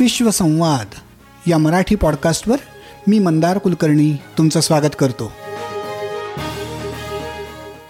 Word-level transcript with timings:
विश्वसंवाद 0.00 0.86
या 1.46 1.58
मराठी 1.58 1.94
पॉडकास्टवर 1.94 2.56
मी 3.06 3.18
मंदार 3.18 3.58
कुलकर्णी 3.58 4.16
तुमचं 4.38 4.60
स्वागत 4.60 4.96
करतो. 4.98 5.32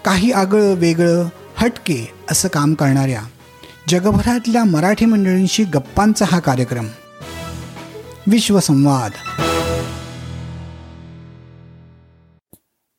काही 0.05 0.31
आगळं 0.31 0.73
वेगळं 0.73 1.25
हटके 1.55 2.13
असं 2.31 2.47
काम 2.47 2.73
करणाऱ्या 2.73 3.21
जगभरातल्या 3.89 4.63
मराठी 4.63 5.05
मंडळींशी 5.05 5.63
गप्पांचा 5.63 6.25
हा 6.27 6.39
कार्यक्रम. 6.39 6.87
विश्वसंवाद 8.27 9.11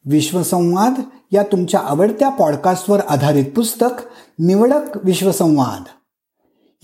विश्वसंवाद 0.05 0.93
या 1.33 1.43
तुमच्या 1.43 1.81
आवडत्या 1.81 2.29
पॉडकास्टवर 2.29 3.01
आधारित 3.09 3.45
पुस्तक 3.45 4.03
निवडक 4.39 4.97
विश्वसंवाद 5.05 5.83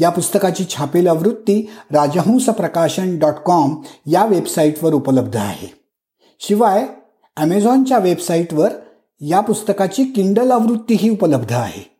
या 0.00 0.10
पुस्तकाची 0.10 0.64
छापील 0.64 1.08
आवृत्ती 1.08 1.70
राजहंस 1.92 2.44
प्रकाशन 2.44 3.18
डॉट 3.18 3.34
कॉम 3.34 3.82
या 4.06 4.24
वेबसाईटवर 4.24 4.92
उपलब्ध 4.92 5.36
आहे. 5.36 5.68
शिवाय 6.40 6.86
ॲमेझॉनच्या 7.36 7.98
वेबसाईटवर 7.98 8.72
या 9.20 9.40
पुस्तकाची 9.40 10.04
किंडल 10.04 10.50
आवृत्तीही 10.50 11.10
उपलब्ध 11.10 11.52
आहे. 11.52 11.96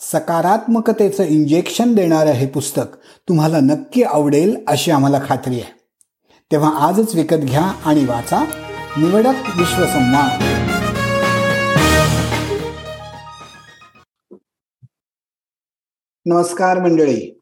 सकारात्मकतेचं 0.00 1.24
इंजेक्शन 1.24 1.94
देणारं 1.94 2.30
हे 2.30 2.46
पुस्तक 2.46 2.96
तुम्हाला 3.28 3.60
नक्की 3.60 4.02
आवडेल 4.02 4.64
अशी 4.68 4.90
आम्हाला 4.90 5.20
खात्री 5.28 5.54
आहे. 5.54 5.72
तेव्हा 6.52 6.70
आजच 6.70 7.14
विकत 7.14 7.36
घ्या 7.36 7.72
आणि 7.84 8.04
वाचा 8.04 8.44
निवडक 8.98 9.58
विश्वसंवाद. 9.58 10.59
नमस्कार 16.26 16.78
मंडळी. 16.80 17.40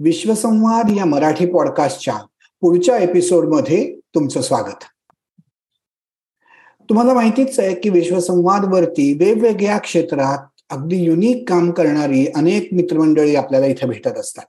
विश्वसंवाद 0.00 0.90
या 0.96 1.04
मराठी 1.04 1.46
पॉडकास्टच्या 1.46 2.14
पुढच्या 2.60 2.98
एपिसोडमध्ये 2.98 3.96
तुमचं 4.14 4.40
स्वागत. 4.40 4.84
तुम्हाला 6.88 7.14
माहितीच 7.14 7.60
आहे 7.60 7.74
की 7.74 7.90
विश्वसंवाद 7.90 8.74
वरती 8.74 9.14
वेगवेगळ्या 9.14 9.78
क्षेत्रात 9.78 10.62
अगदी 10.70 10.96
युनिक 10.96 11.48
काम 11.48 11.70
करणारी 11.70 12.26
अनेक 12.26 12.68
मित्रमंडळी 12.72 13.36
आपल्याला 13.36 13.66
इथे 13.66 13.86
भेटत 13.86 14.18
असतात. 14.18 14.44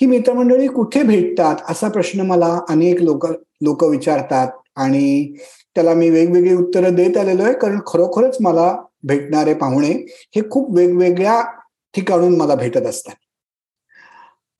ही 0.00 0.06
मित्रमंडळी 0.06 0.66
कुठे 0.66 1.02
भेटतात 1.02 1.56
असा 1.68 1.88
प्रश्न 1.88 2.20
मला 2.20 2.60
अनेक 2.68 3.02
लोक 3.02 3.26
लोक 3.60 3.84
विचारतात 3.84 4.48
आणि 4.76 5.32
त्याला 5.74 5.94
मी 5.94 6.10
वेगवेगळी 6.10 6.54
उत्तरं 6.54 6.94
देत 6.94 7.16
आलेलो 7.16 7.42
आहे 7.42 7.52
कारण 7.52 7.80
खरोखरच 7.86 8.36
मला 8.40 8.82
भेटणारे 9.02 9.54
पाहुणे 9.54 9.92
हे 10.36 10.50
खूप 10.50 10.76
वेगवेगळ्या 10.76 11.65
ठिकाणून 11.96 12.36
मला 12.36 12.54
भेटत 12.54 12.86
असतात. 12.86 13.14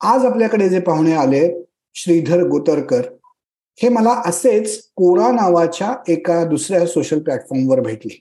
आज 0.00 0.24
आपल्याकडे 0.24 0.68
जे 0.68 0.80
पाहुणे 0.80 1.12
आले 1.12 1.64
श्रीधर 1.94 2.42
गोतरकर 2.42 3.02
हे 3.82 3.88
मला 3.88 4.22
असेच 4.26 4.90
कोरा 4.94 5.30
नावाच्या 5.32 5.96
एका 6.08 6.44
दुसऱ्या 6.44 6.86
सोशल 6.86 7.18
प्लॅटफॉर्मवर 7.18 7.80
भेटले. 7.80 8.20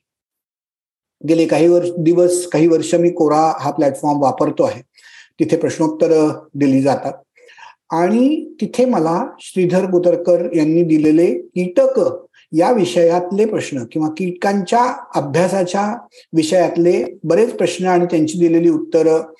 गेले 1.30 1.46
काही 1.46 1.68
वर्ष 1.68 1.90
दिवस 2.00 2.48
काही 2.48 2.68
वर्ष 2.68 2.96
मी 2.96 3.10
कोरा 3.10 3.54
हा 3.60 3.72
प्लॅटफॉर्म 3.72 4.22
वापरतो 4.22 4.64
आहे. 4.64 4.82
तिथे 5.40 5.58
प्रश्नोत्तर 5.58 6.40
दिली 6.54 6.82
जातात. 6.82 7.14
आणि 7.90 8.54
तिथे 8.62 8.86
मला 8.86 9.26
श्रीधर 9.40 9.86
गोतरकर 9.86 10.54
यांनी 10.54 10.84
दिलेले 10.84 11.42
कीटक 11.42 12.00
या 12.52 12.72
विषयातले 12.72 13.46
प्रश्न 13.46 13.84
किंवा 13.92 14.08
कीटकांच्या 14.08 15.04
अभ्यासाच्या 15.16 15.96
विषयातले 16.34 17.18
बरेच 17.24 17.54
प्रश्न 17.54 17.86
आणि 17.86 18.06
त्यांची 18.06 18.40
दिलेली 18.40 18.70
उत्तरं 18.70 19.34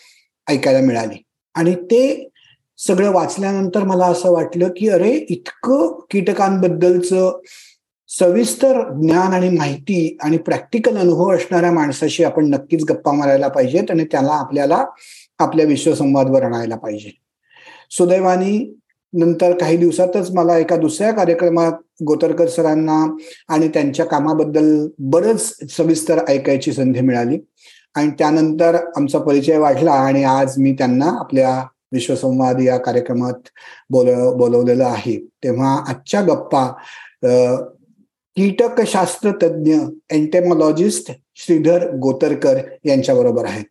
ऐकायला 0.48 0.80
मिळाली. 0.80 1.24
आणि 1.56 1.76
ते 1.76 2.30
सगळं 2.78 3.12
वाचल्यानंतर 3.12 3.84
मला 3.84 4.06
असं 4.06 4.32
वाटलं 4.32 4.68
की 4.78 4.90
अरे 4.90 5.26
इतकं 5.30 6.00
कीटकांबद्दलचं 6.12 7.40
सविस्तर 8.08 8.82
ज्ञान 9.02 9.34
आणि 9.34 9.50
माहिती 9.50 10.18
आणि 10.22 10.38
प्रॅक्टिकल 10.38 10.98
अनुभव 10.98 11.36
असणाऱ्या 11.36 11.72
माणसाशी 11.72 12.24
आपण 12.24 12.50
नक्कीच 12.50 12.84
गप्पा 12.84 13.12
मारायला 13.12 13.48
पाहिजेत 13.48 13.92
आणि 13.92 14.06
त्याला 14.06 14.32
आपल्याला 14.32 14.86
आपल्या 15.40 15.66
विश्वसंवादवर 15.66 16.44
आणायला 16.44 16.76
पाहिजे. 16.76 17.12
सुदैवानी 17.92 18.80
नंतर 19.16 19.58
काही 19.58 19.78
दिवसातच 19.78 20.30
मला 20.32 20.58
एका 20.58 20.76
दुसऱ्या 20.76 21.12
कार्यक्रमात 21.12 21.72
गोतरकर 22.04 22.48
सरांना 22.48 23.18
आणि 23.48 23.68
त्यांच्या 23.68 24.06
कामाबद्दल 24.06 24.88
बरंच 25.00 25.56
सविस्तर 25.72 26.20
ऐकायची 26.30 26.72
संधी 26.74 27.02
मिळाली. 27.02 27.40
आणि 27.96 28.10
त्यानंतर 28.10 28.76
आमचा 28.96 29.20
परिचय 29.20 29.58
वाढला 29.58 29.92
आणि 29.92 30.24
आज 30.24 30.58
मी 30.58 30.74
त्यांना 30.74 31.06
आपल्या 31.20 31.64
विश्वसंवाद 31.92 32.62
या 32.62 32.78
कार्यक्रमात 32.78 33.48
बोल 33.90 34.10
बोलवलेलं 34.38 34.86
आहे. 34.86 35.18
तेव्हा 35.44 35.76
आजच्या 35.88 36.22
गप्पा 36.22 36.68
कीटकशास्त्र 38.36 39.32
तज्ज्ञ 39.44 39.76
एंटेमॉलॉजिस्ट 40.10 41.12
श्रीधर 41.36 41.90
गोतरकर 41.96 42.58
यांच्याबरोबर 42.86 43.46
आहेत. 43.46 43.66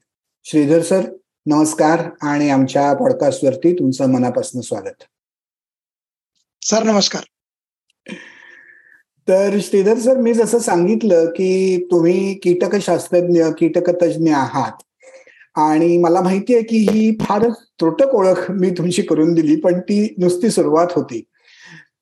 श्रीधर 0.44 0.80
सर 0.82 1.00
नमस्कार 1.46 2.02
आणि 2.22 2.48
आमच्या 2.50 2.92
पॉडकास्टवरती 2.92 3.74
तुमचं 3.78 4.12
मनापासून 4.12 4.60
स्वागत. 4.60 5.02
सर 6.64 6.82
नमस्कार. 6.82 7.22
तर 9.28 9.58
श्रीधर 9.60 9.98
सर 9.98 10.16
मी 10.16 10.32
जसं 10.32 10.58
सांगितलं 10.58 11.26
की 11.26 11.88
तुम्ही 11.90 12.34
कीटकशास्त्रज्ञ 12.34 13.44
कीटक 13.58 13.90
तज्ज्ञ 13.90 14.32
आहात. 14.32 14.72
आणि 15.54 15.98
मला 15.98 16.20
माहिती 16.20 16.54
आहे 16.54 16.62
की 16.62 16.76
ही 16.76 17.16
फारच 17.20 17.52
त्रोटक 17.80 18.14
ओळख 18.14 18.50
मी 18.50 18.70
तुमची 18.70 19.02
करून 19.02 19.34
दिली 19.34 19.56
पण 19.56 19.80
ती 19.80 20.14
नुसती 20.18 20.50
सुरुवात 20.50 20.86
होती. 20.90 21.24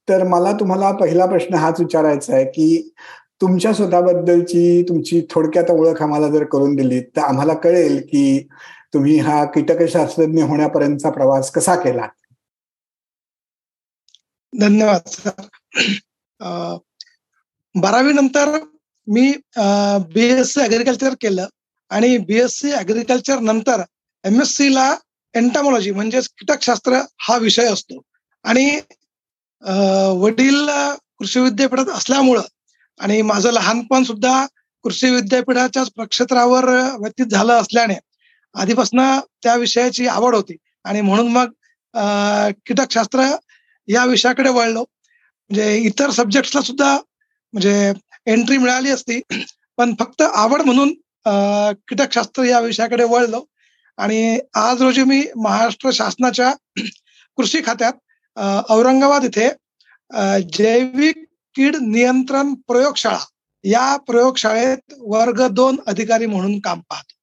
तर 0.09 0.25
मला 0.25 0.53
तुम्हाला 0.53 0.93
पहिला 0.93 1.27
प्रश्न 1.27 1.55
हाच 1.55 1.81
विचारायचा 1.81 2.35
आहे 2.35 2.45
की 2.45 2.95
तुमच्या 3.41 3.73
स्वतःबद्दलची 3.73 4.83
तुमची 4.83 5.27
थोडक्यात 5.31 5.71
ओळख 5.71 6.03
आम्हाला 6.03 6.29
जर 6.29 6.45
करून 6.45 6.75
दिली 6.77 7.01
तर 7.01 7.21
आम्हाला 7.21 7.55
कळेल 7.55 7.99
की 7.99 8.49
तुम्ही 8.95 9.19
हा 9.19 9.45
कीटकशास्त्रज्ञ 9.45 10.43
होण्यापर्यंतचा 10.43 11.11
प्रवास 11.11 11.51
कसा 11.51 11.75
केला? 11.75 12.07
धन्यवाद 14.53 15.09
सर. 15.09 15.49
बारावी 17.75 18.13
नंतर 18.13 18.59
मी 19.07 19.33
बीएससी 20.15 20.61
अग्रिकल्चर 20.61 21.15
केलं 21.21 21.47
आणि 21.91 22.17
बीएससी 22.29 22.73
अग्रिकल्चर 22.73 23.39
नंतर 23.41 23.83
एम 24.25 24.41
एस 24.43 24.57
सी 24.57 24.75
ला 24.75 24.95
एंटामॉलॉजी 25.35 25.91
म्हणजेच 25.91 26.29
कीटकशास्त्र 26.39 27.01
हा 27.21 27.37
विषय 27.39 27.67
असतो. 27.73 28.01
आणि 28.45 28.81
वडील 30.21 30.69
कृषी 31.19 31.41
विद्यापीठात 31.41 31.89
असल्यामुळं 31.97 32.43
आणि 33.01 33.21
माझं 33.23 33.51
लहानपण 33.53 34.05
सुद्धा 34.05 34.45
कृषी 34.85 35.11
विद्यापीठाच्याच 35.11 35.91
प्रक्षेत्रावर 35.97 36.65
व्यतीत 37.01 37.27
झालं 37.27 37.53
असल्याने 37.53 37.95
आधीपासून 38.55 39.01
त्या 39.43 39.55
विषयाची 39.57 40.07
आवड 40.07 40.35
होती. 40.35 40.57
आणि 40.85 41.01
म्हणून 41.01 41.29
मग 41.33 41.51
कीटकशास्त्र 42.67 43.25
या 43.89 44.05
विषयाकडे 44.05 44.51
वळलो. 44.51 44.81
म्हणजे 44.81 45.77
इतर 45.77 46.11
सब्जेक्ट्सला 46.11 46.61
सुद्धा 46.63 46.97
म्हणजे 47.55 47.93
एंट्री 48.27 48.59
मिळाली 48.59 48.91
असती. 48.91 49.21
पण 49.77 49.95
फक्त 49.99 50.23
आवड 50.23 50.63
म्हणून 50.63 50.93
कीटकशास्त्र 51.89 52.43
या 52.43 52.61
विषयाकडे 52.61 53.05
वळलो. 53.05 53.45
आणि 53.99 54.39
आज 54.55 54.83
रोजी 54.83 55.03
मी 55.05 55.23
महाराष्ट्र 55.37 55.91
शासनाच्या 55.91 56.53
कृषी 57.37 57.61
खात्यात 57.67 58.71
औरंगाबाद 58.71 59.25
इथे 59.25 59.49
जैविक 60.53 61.25
कीड 61.55 61.77
नियंत्रण 61.77 62.55
प्रयोगशाळा 62.55 63.19
या 63.65 63.97
प्रयोगशाळेत 63.97 64.95
वर्ग 64.99 65.47
दोन 65.49 65.77
अधिकारी 65.87 66.27
म्हणून 66.27 66.59
काम 66.61 66.81
पाहतो. 66.81 67.15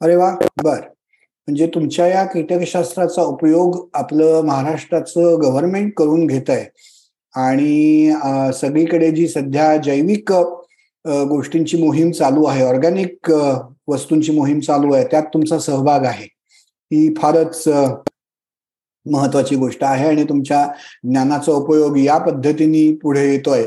अरे 0.00 0.16
वा! 0.16 0.34
बर. 0.62 0.80
म्हणजे 1.48 1.66
तुमच्या 1.66 2.06
या 2.06 2.24
कीटकशास्त्राचा 2.24 3.22
उपयोग 3.22 3.76
आपलं 3.94 4.40
महाराष्ट्राचं 4.46 5.40
गव्हर्नमेंट 5.42 5.92
करून 5.96 6.26
घेत 6.26 6.50
आहे 6.50 6.64
आणि 7.34 8.12
सगळीकडे 8.54 9.10
जी 9.10 9.26
सध्या 9.28 9.76
जैविक 9.84 10.32
गोष्टींची 11.28 11.76
मोहीम 11.82 12.10
चालू 12.10 12.44
आहे 12.44 12.64
ऑर्गॅनिक 12.64 13.30
वस्तूंची 13.88 14.32
मोहीम 14.32 14.60
चालू 14.60 14.92
आहे 14.94 15.04
त्यात 15.10 15.22
तुमचा 15.34 15.58
सहभाग 15.58 16.04
आहे. 16.04 16.24
ही 16.24 17.14
फारच 17.18 17.62
महत्वाची 19.06 19.56
गोष्ट 19.56 19.84
आहे 19.84 20.06
आणि 20.08 20.24
तुमच्या 20.24 20.64
ज्ञानाचा 21.10 21.52
उपयोग 21.52 21.96
या 21.98 22.18
पद्धतीने 22.18 22.92
पुढे 23.02 23.28
येतोय 23.32 23.62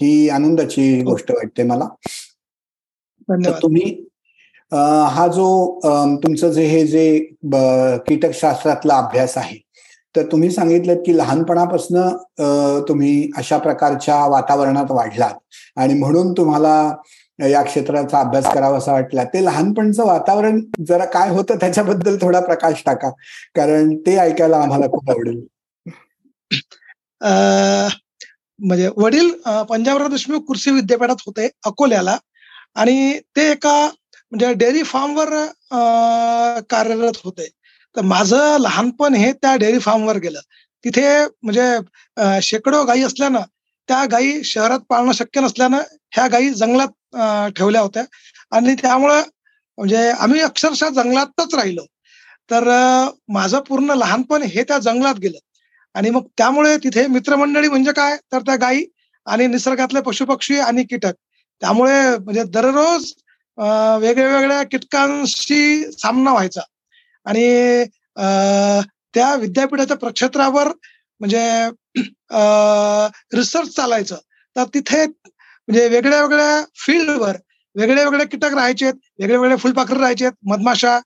ही 0.00 0.28
आनंदाची 0.28 1.02
गोष्ट 1.02 1.30
वाटते 1.30 1.62
मला. 1.62 1.88
तुम्ही 3.62 3.92
हा 4.72 5.26
जो 5.34 5.46
तुमचं 6.24 6.50
जे 6.52 6.64
हे 6.66 6.86
जे 6.86 7.18
कीटकशास्त्रातला 8.08 8.96
अभ्यास 8.98 9.36
आहे 9.38 9.58
तर 10.14 10.22
तुम्ही 10.32 10.50
सांगितलं 10.50 11.02
की 11.04 11.16
लहानपणापासून 11.16 11.98
तुम्ही 12.88 13.30
अशा 13.38 13.58
प्रकारच्या 13.58 14.24
वातावरणात 14.28 14.90
वाढलात. 14.90 15.34
आणि 15.76 15.94
म्हणून 15.94 16.32
तुम्हाला 16.36 16.92
या 17.38 17.62
क्षेत्राचा 17.62 18.20
अभ्यास 18.20 18.46
करावा 18.54 18.78
असा 18.78 18.92
वाटला. 18.92 19.24
ते 19.24 19.44
लहानपणचं 19.44 20.06
वातावरण 20.06 20.60
जरा 20.88 21.04
काय 21.12 21.30
होतं 21.30 21.56
त्याच्याबद्दल 21.60 22.16
थोडा 22.22 22.40
प्रकाश 22.40 22.82
टाका 22.86 23.10
कारण 23.56 23.94
ते 24.06 24.16
ऐकायला 24.18 24.56
आम्हाला 24.62 24.86
खूप 24.92 25.10
आवडेल. 25.10 25.40
म्हणजे 28.58 28.88
वडील 28.96 29.30
पंजाबराव 29.68 30.08
देशमुख 30.08 30.40
कृषी 30.48 30.70
विद्यापीठात 30.70 31.22
होते 31.26 31.48
अकोल्याला. 31.66 32.16
आणि 32.76 33.18
ते 33.36 33.50
एका 33.50 33.88
म्हणजे 34.32 34.52
डेअरी 34.54 34.82
फार्मवर 34.84 35.28
कार्यरत 36.70 37.16
होते. 37.24 37.48
तर 37.96 38.02
माझं 38.02 38.56
लहानपण 38.60 39.14
हे 39.14 39.32
त्या 39.32 39.54
डेअरी 39.56 39.78
फार्मवर 39.78 40.16
गेलं. 40.18 40.40
तिथे 40.84 41.06
म्हणजे 41.42 42.40
शेकडो 42.42 42.84
गायी 42.86 43.02
असल्यानं 43.04 43.40
त्या 43.88 44.04
गायी 44.10 44.42
शहरात 44.44 44.80
पाळणं 44.88 45.12
शक्य 45.12 45.40
नसल्यानं 45.40 45.80
ह्या 46.14 46.26
गायी 46.32 46.50
जंगलात 46.54 47.52
ठेवल्या 47.56 47.80
होत्या. 47.80 48.04
आणि 48.52 48.74
त्यामुळं 48.82 49.22
म्हणजे 49.78 50.08
आम्ही 50.10 50.40
अक्षरशः 50.40 50.88
जंगलातच 50.94 51.54
राहिलो. 51.54 51.84
तर 52.50 52.64
माझं 53.34 53.60
पूर्ण 53.68 53.94
लहानपण 53.98 54.42
हे 54.42 54.62
त्या 54.68 54.78
जंगलात 54.78 55.18
गेलं. 55.22 55.38
आणि 55.94 56.10
मग 56.10 56.26
त्यामुळे 56.38 56.76
तिथे 56.84 57.06
मित्रमंडळी 57.06 57.68
म्हणजे 57.68 57.92
काय? 57.92 58.16
तर 58.32 58.40
त्या 58.46 58.56
गायी 58.56 58.84
आणि 59.26 59.46
निसर्गातले 59.46 60.00
पशुपक्षी 60.00 60.58
आणि 60.60 60.84
कीटक. 60.90 61.12
त्यामुळे 61.62 62.00
म्हणजे 62.18 62.42
दररोज 62.54 63.12
वेगळ्या 63.58 64.36
वेगळ्या 64.36 64.62
कीटकांशी 64.70 65.84
सामना 65.92 66.32
व्हायचा. 66.32 66.60
आणि 67.26 67.84
त्या 69.14 69.34
विद्यापीठाच्या 69.34 69.96
प्रक्षेत्रावर 69.96 70.68
म्हणजे 71.20 71.40
रिसर्च 73.36 73.74
चालायचं. 73.76 74.16
तर 74.56 74.64
तिथे 74.74 75.04
म्हणजे 75.06 75.86
वेगळ्या 75.88 76.22
वेगळ्या 76.22 76.62
फील्डवर 76.86 77.36
वेगळे 77.76 78.04
वेगळे 78.04 78.24
कीटक 78.26 78.54
राहायचे 78.54 78.86
वेगळे 78.90 79.36
वेगळे 79.36 79.56
फुलपाखर 79.56 79.96
राहायचे 79.96 80.28
मधमाशा 80.46 80.98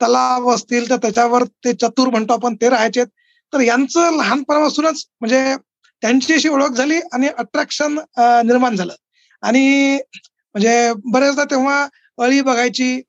तलाव 0.00 0.48
असतील 0.54 0.88
तर 0.90 0.96
त्याच्यावर 0.96 1.44
ते 1.64 1.72
चतुर 1.72 2.08
म्हणतो 2.08 2.32
आपण 2.32 2.54
ते 2.60 2.68
राहायचे 2.70 3.04
तर 3.52 3.60
यांचं 3.60 4.16
लहानपणापासूनच 4.16 5.04
म्हणजे 5.20 5.54
त्यांची 6.02 6.34
अशी 6.34 6.48
ओळख 6.48 6.76
झाली 6.76 7.00
आणि 7.12 7.28
अट्रॅक्शन 7.38 7.98
निर्माण 8.46 8.76
झालं. 8.76 8.94
आणि 9.42 9.98
म्हणजे 10.54 10.92
बऱ्याचदा 11.12 11.44
तेव्हा 11.50 11.86
अळी 12.18 12.40
बघायची 12.40 13.00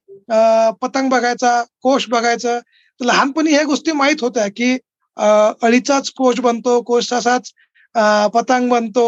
पतंग 0.82 1.10
बघायचा 1.10 1.62
कोश 1.84 2.08
बघायचं. 2.10 2.60
तर 3.02 3.06
लहानपणी 3.06 3.52
ह्या 3.52 3.64
गोष्टी 3.66 3.92
माहीत 3.92 4.22
होत्या 4.22 4.48
की 4.58 4.74
अळीचाच 5.64 6.10
कोश 6.18 6.40
बनतो 6.42 6.82
कोश 6.82 7.12
तसाच 7.12 7.52
पतंग 8.34 8.70
बनतो 8.70 9.06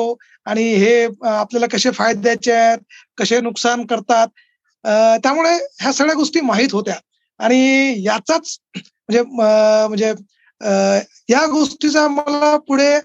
आणि 0.47 0.63
हे 0.75 1.05
आपल्याला 1.27 1.67
कसे 1.71 1.91
फायद्याचे 1.91 2.51
आहेत 2.51 2.79
कसे 3.17 3.39
नुकसान 3.41 3.85
करतात. 3.85 4.27
त्यामुळे 5.23 5.53
ह्या 5.81 5.91
सगळ्या 5.93 6.15
गोष्टी 6.15 6.41
माहीत 6.41 6.73
होत्या. 6.73 6.95
आणि 7.39 8.03
याचाच 8.05 8.57
म्हणजे 8.75 9.21
म्हणजे 9.23 10.13
या 11.29 11.45
गोष्टीचा 11.47 12.07
मला 12.07 12.55
पुढे 12.67 12.97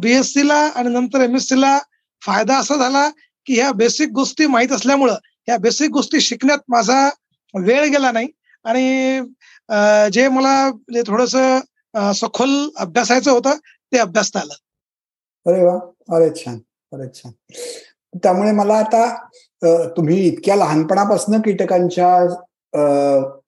बीएससी 0.00 0.46
ला 0.48 0.58
आणि 0.74 0.88
नंतर 0.88 1.20
एम 1.20 1.34
एस 1.36 1.48
सी 1.48 1.60
ला 1.60 1.78
फायदा 2.22 2.56
असा 2.58 2.76
झाला 2.76 3.08
की 3.48 3.54
ह्या 3.54 3.70
बेसिक 3.72 4.10
गोष्टी 4.12 4.46
माहीत 4.46 4.72
असल्यामुळं 4.72 5.14
ह्या 5.48 5.56
बेसिक 5.58 5.90
गोष्टी 5.90 6.20
शिकण्यात 6.20 6.58
माझा 6.68 7.08
वेळ 7.54 7.84
गेला 7.84 8.10
नाही. 8.12 8.28
आणि 8.64 9.20
जे 10.12 10.28
मला 10.28 10.70
थोडस 11.06 11.34
सखोल 12.14 12.50
अभ्यासायचं 12.76 13.30
होतं 13.30 13.56
ते 13.92 13.98
अभ्यासता 13.98 14.40
आलं 14.40 14.54
अरे 15.46 15.62
वा! 15.64 15.78
अरे 16.08 16.28
छान! 16.36 16.58
अरे 16.92 17.08
छान! 17.14 17.32
त्यामुळे 18.14 18.50
मला 18.52 18.74
आता 18.74 19.86
तुम्ही 19.96 20.18
इतक्या 20.26 20.56
लहानपणापासून 20.56 21.40
कीटकांच्या 21.40 22.10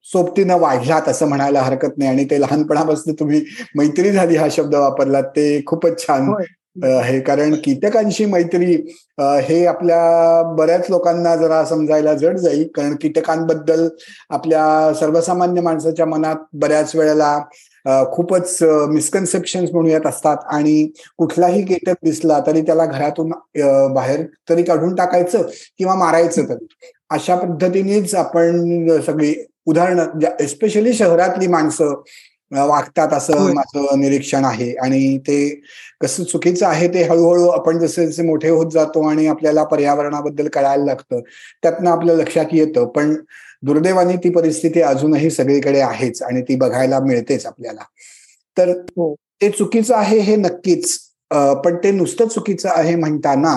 सोबतीनं 0.03 0.57
वाढलात 0.59 1.07
असं 1.09 1.27
म्हणायला 1.27 1.61
हरकत 1.61 1.97
नाही. 1.97 2.09
आणि 2.09 2.25
ते 2.25 2.39
लहानपणापासून 2.41 3.13
तुम्ही 3.13 3.43
मैत्री 3.75 4.11
झाली 4.11 4.35
हा 4.37 4.47
शब्द 4.51 4.75
वापरलात 4.75 5.23
ते 5.35 5.45
खूपच 5.65 6.05
छान 6.07 6.31
हे 6.75 7.19
कारण 7.19 7.53
कीटकांशी 7.63 8.25
मैत्री 8.25 8.73
हे 9.19 9.65
आपल्या 9.65 10.53
बऱ्याच 10.57 10.89
लोकांना 10.89 11.35
जरा 11.35 11.63
समजायला 11.65 12.13
जड 12.13 12.37
जाईल. 12.37 12.67
कारण 12.75 12.95
कीटकांबद्दल 13.01 13.87
आपल्या 14.29 14.93
सर्वसामान्य 14.99 15.61
माणसाच्या 15.61 16.05
मनात 16.05 16.35
बऱ्याच 16.53 16.95
वेळेला 16.95 17.37
खूपच 18.13 18.57
मिसकन्सेप्शन 18.89 19.65
म्हणूयात 19.73 20.05
असतात. 20.05 20.37
आणि 20.47 20.87
कुठलाही 21.17 21.63
कीटक 21.65 21.95
दिसला 22.03 22.39
तरी 22.47 22.61
त्याला 22.61 22.85
घरातून 22.85 23.31
बाहेर 23.93 24.25
तरी 24.49 24.63
काढून 24.63 24.95
टाकायचं 24.95 25.41
किंवा 25.77 25.95
मारायचं 25.95 26.49
तरी. 26.49 26.65
अशा 27.09 27.35
पद्धतीनेच 27.35 28.13
आपण 28.15 28.99
सगळी 29.05 29.33
उदाहरणं 29.67 30.27
एस्पेशली 30.39 30.93
शहरातली 30.93 31.47
माणसं 31.47 31.93
वागतात 32.51 33.13
असं 33.13 33.53
माझं 33.53 33.99
निरीक्षण 33.99 34.45
आहे. 34.45 34.71
आणि 34.77 35.17
ते 35.27 35.37
कसं 36.01 36.23
चुकीचं 36.23 36.65
आहे 36.67 36.87
ते 36.93 37.03
हळूहळू 37.03 37.47
आपण 37.49 37.79
जसे 37.79 38.05
जसे 38.07 38.23
मोठे 38.23 38.49
होत 38.49 38.71
जातो 38.73 39.07
आणि 39.09 39.27
आपल्याला 39.27 39.63
पर्यावरणाबद्दल 39.65 40.47
कळायला 40.53 40.85
लागतं 40.85 41.19
त्यातनं 41.63 41.89
आपल्या 41.91 42.15
लक्षात 42.15 42.53
येतं. 42.53 42.85
पण 42.87 43.15
दुर्दैवाने 43.63 44.15
ती 44.17 44.29
परिस्थिती 44.31 44.81
अजूनही 44.81 45.29
सगळीकडे 45.31 45.79
आहेच 45.81 46.21
आणि 46.21 46.41
ती 46.41 46.55
बघायला 46.57 46.99
मिळतेच 47.01 47.45
आपल्याला. 47.45 47.83
तर 48.57 48.69
हो. 48.69 49.13
ते 49.41 49.49
चुकीचं 49.49 49.95
आहे 49.95 50.19
हे 50.19 50.35
नक्कीच 50.35 50.97
पण 51.65 51.75
ते 51.83 51.91
नुसतं 51.91 52.27
चुकीचं 52.27 52.69
आहे 52.69 52.95
म्हणताना 52.95 53.53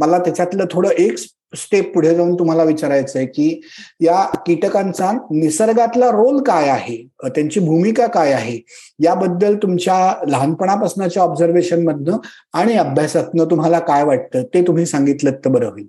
मला 0.00 0.18
त्याच्यातलं 0.18 0.64
थोडं 0.70 0.90
एक 0.98 1.16
स्टेप 1.52 1.92
पुढे 1.94 2.14
जाऊन 2.14 2.34
तुम्हाला 2.38 2.62
विचारायचं 2.64 3.18
आहे 3.18 3.26
की 3.26 3.60
या 4.00 4.22
कीटकांचा 4.46 5.10
निसर्गातला 5.30 6.10
रोल 6.10 6.42
काय 6.44 6.68
आहे? 6.68 6.96
त्यांची 7.26 7.60
भूमिका 7.60 8.06
काय 8.06 8.32
आहे? 8.32 8.58
याबद्दल 9.04 9.56
तुमच्या 9.62 9.96
लहानपणापासूनच्या 10.28 11.22
ऑब्झर्वेशन 11.22 11.84
मधनं 11.84 12.16
आणि 12.54 12.76
अभ्यासातनं 12.76 13.50
तुम्हाला 13.50 13.78
काय 13.80 14.04
वाटतं? 14.04 14.42
ते 14.44 14.62
तुम्ही 14.66 14.86
सांगितलं 14.86 15.30
तर 15.44 15.50
बरं 15.50 15.70
होईल. 15.70 15.86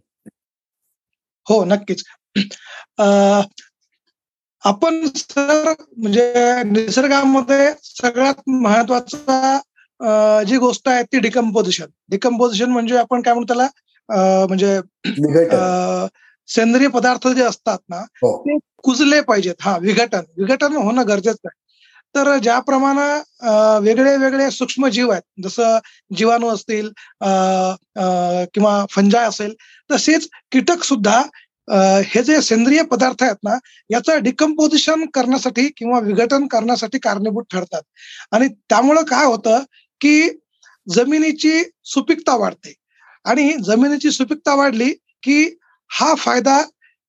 हो 1.47 1.63
नक्कीच. 1.65 2.03
आपण 4.63 5.05
सर 5.15 5.73
म्हणजे 5.97 6.63
निसर्गामध्ये 6.65 7.71
सगळ्यात 7.83 8.49
महत्त्वाचा 8.49 10.43
जी 10.47 10.57
गोष्ट 10.57 10.89
आहे 10.89 11.03
ती 11.03 11.19
डिकम्पोजिशन 11.19 11.85
डिकम्पोजिशन 12.09 12.69
म्हणजे 12.71 12.97
आपण 12.97 13.21
काय 13.21 13.33
म्हणतो 13.33 13.53
त्याला? 13.53 13.67
म्हणजे 14.09 14.79
सेंद्रिय 16.49 16.87
पदार्थ 16.87 17.27
जे 17.27 17.43
असतात 17.43 17.77
ना 17.89 17.97
हो. 18.21 18.37
ते 18.41 18.57
कुजले 18.83 19.21
पाहिजेत. 19.21 19.55
हा 19.61 19.77
विघटन. 19.77 20.21
विघटन 20.37 20.75
होणं 20.75 21.07
गरजेचं 21.07 21.47
आहे. 21.47 21.57
तर 22.15 22.37
ज्याप्रमाणे 22.37 23.07
वेगळे 23.85 24.15
वेगळे 24.17 24.49
सूक्ष्म 24.51 24.87
जीव 24.87 25.09
आहेत 25.11 25.43
जसं 25.43 25.77
जीवाणू 26.17 26.47
असतील 26.49 26.87
किंवा 28.53 28.85
फंजाय 28.91 29.27
असेल 29.27 29.53
तसेच 29.89 30.27
कीटक 30.51 30.83
सुद्धा 30.83 31.21
हे 32.05 32.23
जे 32.23 32.41
सेंद्रिय 32.41 32.81
पदार्थ 32.83 33.23
आहेत 33.23 33.35
ना 33.43 33.57
याचं 33.89 34.23
डिकम्पोजिशन 34.23 35.05
करण्यासाठी 35.13 35.67
किंवा 35.77 35.99
विघटन 35.99 36.47
करण्यासाठी 36.47 36.99
कारणीभूत 36.99 37.43
ठरतात. 37.51 37.81
आणि 38.31 38.47
त्यामुळं 38.69 39.03
काय 39.03 39.25
होतं 39.25 39.63
की 40.01 40.29
जमिनीची 40.87 41.61
सुपीकता 41.83 42.35
वाढते. 42.35 42.73
आणि 43.29 43.51
जमिनीची 43.65 44.11
सुपीकता 44.11 44.55
वाढली 44.55 44.91
की 45.23 45.43
हा 45.91 46.13
फायदा 46.15 46.59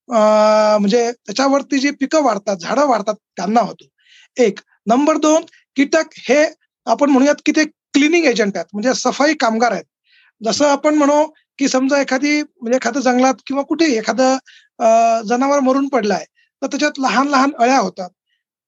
म्हणजे 0.08 1.10
त्याच्यावरती 1.12 1.78
जी 1.78 1.90
पिकं 1.90 2.22
वाढतात 2.22 2.56
झाडं 2.56 2.86
वाढतात 2.88 3.14
त्यांना 3.36 3.60
होतो. 3.60 3.84
एक. 4.36 4.58
नंबर 4.86 5.16
दोन 5.18 5.44
कीटक 5.76 6.14
हे 6.28 6.44
आपण 6.86 7.10
म्हणूयात 7.10 7.42
की 7.46 7.52
ते 7.56 7.64
क्लिनिंग 7.94 8.24
एजंट 8.26 8.56
आहेत 8.56 8.66
म्हणजे 8.72 8.94
सफाई 8.94 9.34
कामगार 9.40 9.72
आहेत. 9.72 9.84
जसं 10.40 10.66
आपण 10.66 10.94
म्हणू 10.94 11.22
की 11.58 11.68
समजा 11.68 12.00
एखादी 12.00 12.40
म्हणजे 12.42 12.76
एखाद्या 12.76 13.02
जंगलात 13.02 13.42
किंवा 13.46 13.62
कुठे 13.62 13.86
एखादं 13.96 15.22
जनावर 15.28 15.60
मरून 15.60 15.88
पडलाय 15.88 16.24
तर 16.62 16.66
त्याच्यात 16.66 16.98
लहान 17.00 17.28
लहान 17.28 17.50
अळ्या 17.58 17.78
होतात. 17.78 18.08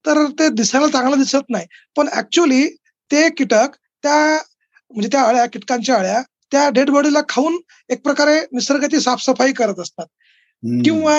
तर 0.04 0.24
ते 0.38 0.48
दिसायला 0.50 0.86
चांगलं 0.88 1.18
दिसत 1.18 1.50
नाही. 1.50 1.66
पण 1.96 2.08
ऍक्च्युली 2.12 2.66
ते 3.10 3.28
कीटक 3.30 3.76
त्या 4.02 4.16
म्हणजे 4.90 5.08
त्या 5.12 5.22
अळ्या 5.22 5.46
कीटकांच्या 5.46 5.96
अळ्या 5.96 6.22
त्या 6.52 6.68
डेड 6.70 6.90
बॉडीला 6.90 7.20
खाऊन 7.28 7.56
एक 7.90 8.02
प्रकारे 8.04 8.40
निसर्गाची 8.52 9.00
साफसफाई 9.00 9.52
करत 9.52 9.78
असतात. 9.80 10.06
किंवा 10.84 11.14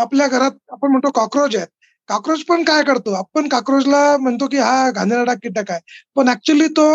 आपल्या 0.00 0.26
घरात 0.28 0.50
आपण 0.72 0.90
म्हणतो 0.90 1.10
कॉक्रोच 1.14 1.56
आहेत. 1.56 1.66
कॉक्रोच 2.08 2.42
पण 2.44 2.62
काय 2.64 2.82
करतो? 2.82 3.12
आपण 3.14 3.48
कॉक्रोचला 3.48 4.16
म्हणतो 4.16 4.46
की 4.46 4.58
हा 4.58 4.90
घाणेरडा 4.90 5.34
कीटक 5.34 5.70
आहे. 5.70 5.80
पण 6.16 6.28
ऍक्च्युली 6.28 6.66
तो 6.76 6.90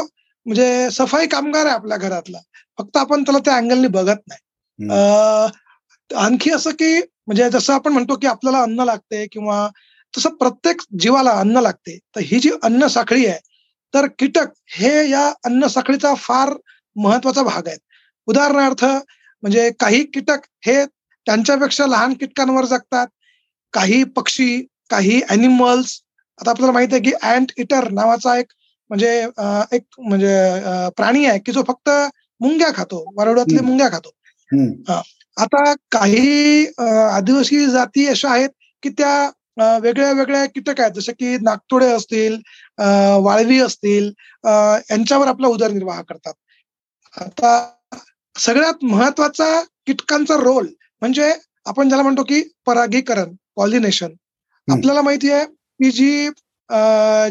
म्हणजे 0.45 0.89
सफाई 0.91 1.27
कामगार 1.27 1.65
आहे 1.65 1.75
आपल्या 1.75 1.97
घरातला. 1.97 2.37
फक्त 2.79 2.97
आपण 2.97 3.23
त्याला 3.23 3.39
त्या 3.45 3.55
अँगलनी 3.55 3.87
बघत 3.87 4.27
नाही. 4.27 4.39
आणखी 6.09 6.51
असं 6.51 6.71
की 6.71 6.97
म्हणजे 7.27 7.49
जसं 7.49 7.73
आपण 7.73 7.93
म्हणतो 7.93 8.15
की 8.15 8.27
आपल्याला 8.27 8.61
अन्न 8.61 8.83
लागते 8.85 9.25
किंवा 9.31 9.67
तसं 10.13 10.29
प्रत्येक 10.29 10.81
जीवाला 10.99 11.31
अन्न 11.39 11.57
लागते. 11.57 11.97
तर 12.15 12.21
ही 12.21 12.39
जी 12.39 12.51
अन्न 12.63 12.87
साखळी 12.87 13.25
आहे 13.25 13.39
तर 13.93 14.05
कीटक 14.19 14.47
हे 14.77 15.09
या 15.09 15.27
अन्न 15.45 15.67
साखळीचा 15.67 16.13
फार 16.15 16.53
महत्त्वाचा 16.95 17.43
भाग 17.43 17.67
आहे 17.67 17.77
उदाहरणार्थ 18.27 18.85
म्हणजे 18.85 19.69
काही 19.79 20.03
कीटक 20.13 20.45
हे 20.65 20.83
त्यांच्यापेक्षा 20.85 21.85
लहान 21.87 22.13
कीटकांवर 22.13 22.65
जगतात. 22.65 23.07
काही 23.73 24.03
पक्षी 24.15 24.61
काही 24.89 25.21
अॅनिमल्स 25.29 25.99
आता 26.39 26.49
आपल्याला 26.51 26.71
माहीत 26.73 26.93
आहे 26.93 27.01
की 27.01 27.11
अँट 27.23 27.51
इटर 27.57 27.89
नावाचा 27.91 28.37
एक 28.39 28.51
म्हणजे 28.89 29.09
एक 29.73 29.83
म्हणजे 29.99 30.89
प्राणी 30.97 31.25
आहे 31.25 31.39
की 31.39 31.51
जो 31.51 31.63
फक्त 31.67 31.89
मुंग्या 32.41 32.69
खातो 32.75 33.03
वरवड्यातले 33.17 33.61
मुंग्या 33.61 33.89
खातो. 33.91 34.09
आता 35.37 35.73
काही 35.91 36.65
आदिवासी 36.79 37.65
जाती 37.71 38.05
अशा 38.07 38.29
आहेत 38.31 38.49
की 38.83 38.89
त्या 38.97 39.79
वेगळ्या 39.81 40.11
वेगळ्या 40.11 40.45
कीटक 40.45 40.79
आहेत. 40.81 40.91
जसे 40.93 41.11
की 41.13 41.37
नागतोडे 41.43 41.85
असतील 41.91 42.37
वाळवी 43.23 43.59
असतील 43.61 44.11
यांच्यावर 44.43 45.27
आपला 45.27 45.47
उदरनिर्वाह 45.47 46.01
करतात. 46.01 46.33
आता 47.15 47.49
सगळ्यात 48.35 48.83
महत्त्वाचा 48.83 49.61
कीटकांचा 49.87 50.35
रोल 50.35 50.67
म्हणजे 51.01 51.31
आपण 51.65 51.89
ज्याला 51.89 52.03
म्हणतो 52.03 52.23
की 52.23 52.41
परागीकरण 52.65 53.33
पॉलिनेशन 53.55 54.13
आपल्याला 54.67 55.01
माहिती 55.01 55.31
आहे 55.31 55.45
की 55.45 55.91
जी 55.91 56.29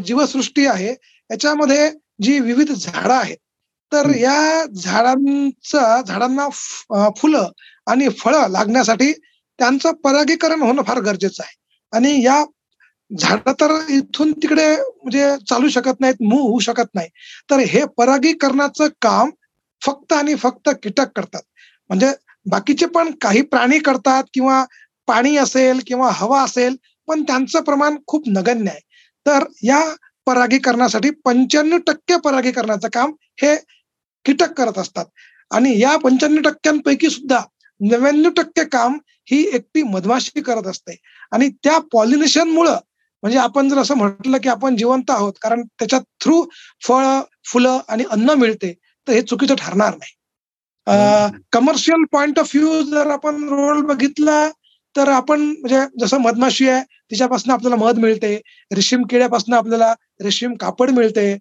जीवसृष्टी 0.05 0.67
आहे 0.67 0.91
याच्यामध्ये 0.91 1.91
जी 2.23 2.38
विविध 2.41 2.73
झाडं 2.73 3.14
आहेत 3.14 3.37
तर 3.93 4.11
या 4.11 4.64
झाडांचा 4.75 6.00
झाडांना 6.03 6.49
फुलं 7.17 7.49
आणि 7.87 8.09
फळं 8.19 8.49
लागण्यासाठी 8.50 9.12
त्यांचं 9.59 9.93
परागीकरण 9.95 10.62
होणं 10.62 10.83
फार 10.83 11.00
गरजेचं 11.00 11.43
आहे. 11.43 11.55
आणि 11.93 12.23
या 12.25 12.45
झाड 13.11 13.49
तर 13.61 13.73
इथून 13.88 14.33
तिकडे 14.33 14.67
म्हणजे 14.76 15.37
चालू 15.50 15.69
शकत 15.69 16.00
नाहीत 16.00 16.23
मूव 16.23 16.41
होऊ 16.41 16.59
शकत 16.59 16.95
नाही. 16.95 17.09
तर 17.50 17.59
हे 17.59 17.85
परागीकरणाचं 17.97 18.88
काम 19.03 19.31
फक्त 19.83 20.12
आणि 20.12 20.35
फक्त 20.35 20.71
कीटक 20.83 21.11
करतात. 21.16 21.43
म्हणजे 21.90 22.12
बाकीचे 22.47 22.87
पण 22.87 23.11
काही 23.21 23.43
प्राणी 23.43 23.78
करतात 23.78 24.25
किंवा 24.35 24.64
पाणी 25.09 25.37
असेल 25.37 25.81
किंवा 25.87 26.11
हवा 26.12 26.43
असेल 26.43 26.76
पण 27.09 27.23
त्यांचं 27.23 27.62
प्रमाण 27.62 27.97
खूप 28.07 28.23
नगण्य 28.28 28.71
आहे. 28.71 28.81
तर 29.26 29.45
या 29.62 29.83
परागीकरणासाठी 30.26 31.11
पंच्याण्णव 31.25 31.78
टक्के 31.87 32.16
परागीकरणाचं 32.16 32.88
काम 32.88 33.12
हे 33.43 33.57
कीटक 34.25 34.52
करत 34.52 34.78
असतात. 34.78 35.04
आणि 35.50 35.81
या 35.81 35.97
पंच्याण्णव 35.97 36.43
टक्क्यांपैकी 36.43 37.11
सुद्धा 37.11 37.40
नव्याण्णव 37.81 38.31
टक्के 38.31 38.64
काम 38.64 38.99
ही 39.31 39.43
एकटी 39.52 39.83
मधमाशी 39.83 40.40
करत 40.40 40.66
असते. 40.66 40.97
आणि 41.33 41.49
त्या 41.64 41.78
पॉलिनेशन 41.93 42.49
मुळे 42.49 42.71
म्हणजे 43.23 43.38
आपण 43.38 43.69
जर 43.69 43.78
असं 43.78 43.95
म्हटलं 43.95 44.38
की 44.38 44.49
आपण 44.49 44.76
जिवंत 44.76 45.11
आहोत 45.11 45.33
कारण 45.43 45.62
त्याच्या 45.62 45.99
थ्रू 46.21 46.45
फळ 46.88 47.04
फुलं 47.52 47.81
आणि 47.88 48.04
अन्न 48.11 48.31
मिळते. 48.31 48.75
तर 49.07 49.13
हे 49.13 49.23
चुकीचं 49.23 49.55
ठरणार 49.59 49.95
नाही. 49.97 50.13
कमर्शियल 51.53 52.05
पॉइंट 52.13 52.39
ऑफ 52.39 52.51
व्ह्यू 52.55 52.83
जर 52.91 53.11
आपण 53.11 53.43
रोल 53.49 53.81
बघितला 53.87 54.49
तर 54.95 55.09
आपण 55.09 55.41
म्हणजे 55.41 55.81
जसं 56.01 56.21
मधमाशी 56.21 56.69
आहे 56.69 56.83
तिच्यापासून 57.11 57.53
आपल्याला 57.53 57.77
मध 57.77 57.99
मिळते. 57.99 58.37
रेशीम 58.75 59.03
किड्यापासून 59.11 59.55
आपल्याला 59.55 59.93
रेशीम 60.23 60.55
कापड 60.61 60.91
मिळते. 60.91 61.33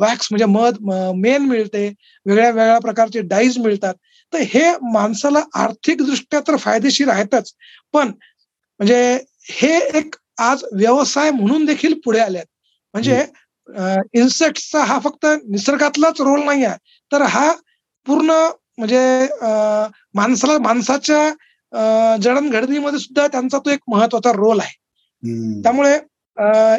वॅक्स 0.00 0.28
म्हणजे 0.30 0.44
मध 0.44 0.76
मेन 1.16 1.44
मिळते. 1.48 1.86
वेगळ्या 2.26 2.50
वेगळ्या 2.50 2.78
प्रकारचे 2.78 3.20
डाईज 3.22 3.58
मिळतात. 3.58 3.94
तर 4.32 4.38
हे 4.52 4.70
माणसाला 4.92 5.42
आर्थिक 5.54 6.02
दृष्ट्या 6.02 6.40
तर 6.48 6.56
फायदेशीर 6.56 7.08
आहेतच. 7.08 7.52
पण 7.94 8.08
म्हणजे 8.80 9.18
हे 9.50 9.76
एक 9.98 10.14
आज 10.40 10.64
व्यवसाय 10.72 11.30
म्हणून 11.30 11.64
देखील 11.64 11.94
पुढे 12.04 12.18
आले 12.20 12.42
म्हणजे 12.94 13.24
इन्सेक्टचा 14.14 14.84
हा 14.84 14.98
फक्त 14.98 15.26
निसर्गातलाच 15.48 16.20
रोल 16.20 16.42
नाही 16.44 16.64
आहे 16.64 16.76
तर 17.12 17.22
हा 17.22 17.52
पूर्ण 18.06 18.32
म्हणजे 18.78 19.28
माणसाला 20.14 20.58
माणसाच्या 20.58 22.16
जडणघडणीमध्ये 22.22 22.98
सुद्धा 22.98 23.26
त्यांचा 23.26 23.58
तो 23.58 23.70
एक 23.70 23.80
महत्त्वाचा 23.88 24.32
रोल 24.32 24.60
आहे. 24.60 24.76
त्यामुळे 25.62 25.94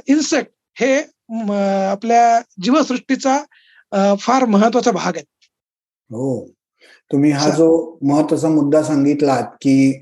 इन्सेक्ट 0.07 0.51
हे 0.79 0.95
आपल्या 1.85 2.39
जीवसृष्टीचा 2.61 3.37
फार 4.19 4.45
महत्त्वाचा 4.45 4.91
भाग 4.91 5.15
आहे. 5.15 5.23
हो. 6.09 6.47
तुम्ही 7.11 7.31
हा 7.31 7.49
जो 7.49 7.97
महत्त्वाचा 8.01 8.49
मुद्दा 8.49 8.81
सांगितलात 8.83 9.43
की 9.61 10.01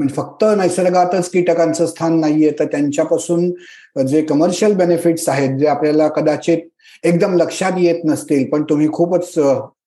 म्हणजे 0.00 0.14
फक्त 0.14 0.44
नैसर्गातच 0.58 1.28
कीटकांचं 1.30 1.86
स्थान 1.86 2.18
नाहीये 2.20 2.50
तर 2.58 2.64
त्यांच्यापासून 2.64 3.50
जे 4.06 4.22
कमर्शियल 4.22 4.74
बेनिफिट्स 4.76 5.28
आहेत 5.28 5.58
जे 5.58 5.66
आपल्याला 5.66 6.06
कदाचित 6.08 6.58
एकदम 7.04 7.36
लक्षात 7.36 7.72
येत 7.78 8.04
नसतील 8.04 8.48
पण 8.50 8.62
तुम्ही 8.70 8.88
खूपच 8.92 9.32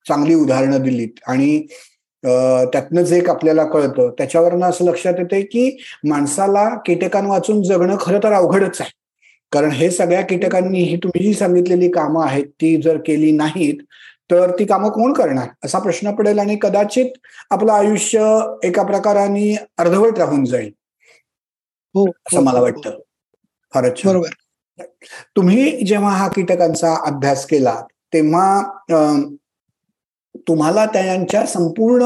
चांगली 0.08 0.34
उदाहरणं 0.36 0.82
दिलीत. 0.84 1.20
आणि 1.28 1.66
त्यातनंच 2.24 3.12
एक 3.14 3.30
आपल्याला 3.30 3.64
कळतं 3.66 4.10
त्याच्यावरनं 4.18 4.66
असं 4.66 4.86
लक्षात 4.86 5.14
येते 5.20 5.42
की 5.42 5.70
माणसाला 6.10 6.68
कीटकांवाचून 6.86 7.64
जगणं 7.64 7.98
खरं 8.02 8.20
तर 8.24 8.34
अवघडच 8.34 8.82
आहे. 8.82 8.92
कारण 9.52 9.72
हे 9.72 9.90
सगळ्या 9.92 10.22
कीटकांनी 10.22 10.84
ही 10.84 10.96
तुम्ही 10.98 11.24
जी 11.24 11.34
सांगितलेली 11.34 11.90
कामं 11.92 12.26
आहेत 12.26 12.46
ती 12.62 12.76
जर 12.82 12.98
केली 13.08 13.32
नाहीत 13.32 13.82
तर 14.30 14.52
ती 14.60 14.66
कामं 14.66 14.90
कोण 14.90 15.14
करणार? 15.14 15.48
असा 15.66 15.80
प्रश्न 15.80 16.12
पडेल 16.16 16.40
आणि 16.40 16.58
कदाचित 16.62 17.12
आपलं 17.50 17.72
आयुष्य 17.74 18.20
एका 18.64 18.84
प्रकाराने 18.84 19.56
अर्धवट 19.78 20.18
राहून 20.20 20.46
जाईल. 20.46 20.72
हो 21.96 22.06
असं 22.08 22.38
हो, 22.38 22.44
मला 22.44 22.60
हो. 22.60 22.64
वाटतं. 22.64 23.00
फारच 23.74 24.02
बरोबर. 24.06 24.30
तुम्ही 25.36 25.72
जेव्हा 25.86 26.12
हा 26.12 26.28
कीटकांचा 26.28 26.96
अभ्यास 27.06 27.46
केला 27.46 27.82
तेव्हा 28.14 28.62
तुम्हाला 30.48 30.86
त्यांच्या 30.86 31.46
संपूर्ण 31.46 32.04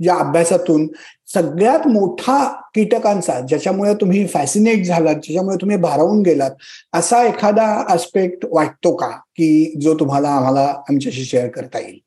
या 0.00 0.16
अभ्यासातून 0.18 0.86
सगळ्यात 1.28 1.86
मोठा 1.86 2.36
कीटकांचा 2.74 3.40
ज्याच्यामुळे 3.40 3.94
तुम्ही 3.94 4.26
फॅसिनेट 4.26 4.84
झालात 4.84 5.14
ज्याच्यामुळे 5.14 5.56
तुम्ही 5.56 5.76
भारावून 5.76 6.22
गेलात 6.22 6.50
असा 6.92 7.22
एखादा 7.24 7.66
आस्पेक्ट 7.92 8.46
वाटतो 8.50 8.94
का? 8.96 9.08
की 9.08 9.74
जो 9.80 9.94
तुम्हाला 10.00 10.28
आम्हाला 10.28 10.66
आमच्याशी 10.90 11.24
शेअर 11.24 11.48
करता 11.48 11.78
येईल? 11.78 11.98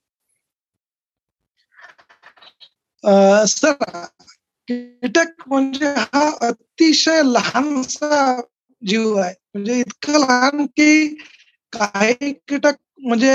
सर 3.48 3.72
कीटक 4.68 5.48
म्हणजे 5.48 5.94
हा 5.98 6.30
अतिशय 6.42 7.22
लहानसा 7.26 8.42
जीव 8.82 9.16
आहे. 9.16 9.34
म्हणजे 9.54 9.80
इतकं 9.80 10.20
लहान 10.20 10.66
की 10.66 11.08
काही 11.74 12.32
कीटक 12.48 12.76
म्हणजे 13.02 13.34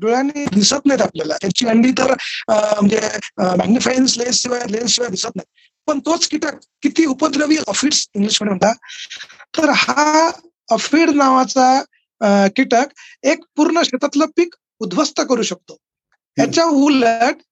डोळ्यांनी 0.00 0.44
दिसत 0.54 0.86
नाहीत 0.86 1.02
आपल्याला. 1.02 1.36
त्यांची 1.40 1.66
अंडी 1.68 1.90
तर 1.98 2.12
म्हणजे 2.48 3.00
मॅग्निफाईन्स 3.38 4.16
लेन्स 4.18 4.42
शिवाय 4.42 4.64
लेन्स 4.70 4.94
शिवाय 4.94 5.10
दिसत 5.10 5.36
नाही 5.36 5.60
पण 5.88 5.98
तोच 6.06 6.26
कीटक 6.28 6.58
किती 6.82 7.04
उपद्रवी 7.06 7.56
अफिड्स 7.68 8.06
इंग्लिशमध्ये 8.14 8.50
म्हणतात. 8.50 8.74
तर 9.56 9.70
हा 9.76 10.30
अफिड 10.70 11.10
नावाचा 11.10 12.46
कीटक 12.56 12.92
एक 13.26 13.44
पूर्ण 13.56 13.82
शेतातलं 13.84 14.26
पीक 14.36 14.54
उद्ध्वस्त 14.80 15.20
करू 15.28 15.42
शकतो. 15.42 15.76
याच्या 16.36 16.64
उलट 16.64 17.42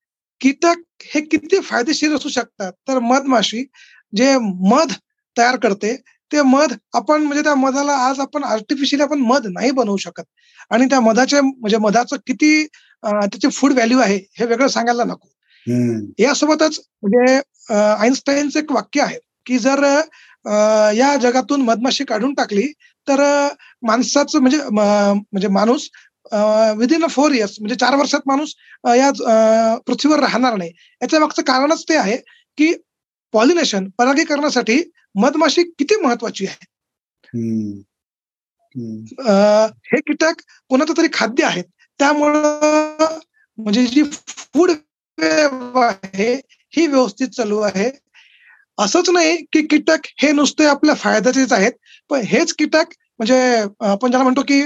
कीटक 0.41 1.05
हे 1.05 1.21
किती 1.21 1.61
फायदेशीर 1.61 2.15
असू 2.17 2.29
शकतात? 2.29 2.73
तर 2.89 2.99
मधमाशी 2.99 3.65
जे 4.13 4.37
मध 4.71 4.93
तयार 5.37 5.57
करते 5.57 5.97
ते 6.31 6.43
मध 6.43 6.73
आपण 6.95 7.23
म्हणजे 7.23 7.43
त्या 7.43 7.55
मधाला 7.55 7.93
आज 8.09 8.21
आपण 8.21 8.45
आर्टिफिशियल 8.45 9.03
आपण 9.03 9.21
मध 9.23 9.47
नाही 9.47 9.71
बनवू 9.71 9.97
शकत. 9.97 10.23
आणि 10.71 10.87
त्या 10.87 11.01
मधाचे 11.01 11.41
म्हणजे 11.41 11.77
मधाचं 11.79 12.17
किती 12.27 12.67
त्याचे 12.67 13.49
फूड 13.51 13.73
व्हॅल्यू 13.73 13.99
आहे 13.99 14.17
हे 14.39 14.47
वेगळं 14.47 14.69
सांगायला 14.69 15.05
नको. 15.05 15.29
यासोबतच 16.19 16.79
म्हणजे 17.03 17.41
आईन्स्टाईनचं 17.71 18.59
एक 18.59 18.73
वाक्य 18.73 19.03
आहे 19.03 19.19
की 19.47 19.59
जर 19.59 19.85
या 20.97 21.17
जगातून 21.23 21.63
मधमाशी 21.63 22.05
काढून 22.05 22.35
टाकली 22.35 22.67
तर 23.07 23.21
माणसाचं 23.83 24.39
म्हणजे 24.41 24.59
म्हणजे 24.71 25.49
माणूस 25.49 25.89
विदिन 26.79 27.05
अ 27.05 27.09
फोर 27.11 27.33
इयर्स 27.33 27.57
म्हणजे 27.61 27.75
चार 27.75 27.95
वर्षात 27.97 28.21
माणूस 28.27 28.55
या 28.89 29.11
पृथ्वीवर 29.87 30.21
राहणार 30.21 30.57
नाही. 30.57 30.71
याच्या 31.03 31.21
मागचं 31.21 31.43
कारणच 31.43 31.85
ते 31.89 31.97
आहे 31.97 32.17
की 32.59 32.73
पॉलिनेशन 33.33 33.89
परागीकरणासाठी 33.99 34.83
मधमाशी 35.15 35.63
किती 35.79 35.97
महत्वाची 36.03 36.47
आहे? 36.47 36.67
हे 39.87 40.01
कीटक 40.01 40.41
कोणाचं 40.71 40.97
तरी 40.97 41.09
खाद्य 41.13 41.45
आहेत. 41.45 41.65
त्यामुळं 42.01 43.19
म्हणजे 43.59 43.85
जी 43.87 44.03
फूड 44.05 44.71
आहे 45.19 46.35
ही 46.73 46.87
व्यवस्थित 46.87 47.29
चालू 47.29 47.59
आहे. 47.61 47.91
असंच 48.79 49.09
नाही 49.11 49.37
की 49.53 49.63
कीटक 49.67 50.07
हे 50.23 50.31
नुसते 50.33 50.65
आपल्या 50.65 50.95
फायद्याचेच 50.95 51.53
आहेत 51.53 51.73
पण 52.11 52.21
हेच 52.27 52.53
कीटक 52.55 52.95
म्हणजे 53.19 53.41
आपण 53.81 54.11
ज्याला 54.11 54.23
म्हणतो 54.23 54.43
की 54.43 54.63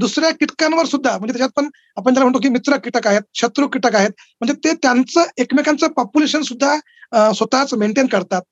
दुसऱ्या 0.00 0.30
कीटकांवर 0.30 0.84
सुद्धा 0.86 1.10
म्हणजे 1.10 1.32
त्याच्यात 1.32 1.50
पण 1.56 1.68
आपण 1.96 2.14
ज्याला 2.14 2.24
म्हणतो 2.24 2.38
की 2.38 2.48
मित्र 2.48 2.76
कीटक 2.76 3.06
आहेत 3.06 3.22
शत्रू 3.34 3.66
कीटक 3.68 3.96
आहेत 3.96 4.10
म्हणजे 4.40 4.54
ते 4.64 4.72
त्यांचं 4.82 5.24
एकमेकांचं 5.36 5.86
पॉप्युलेशन 5.86 6.42
सुद्धा 6.42 7.32
स्वतःच 7.32 7.74
मेंटेन 7.74 8.06
करतात. 8.06 8.42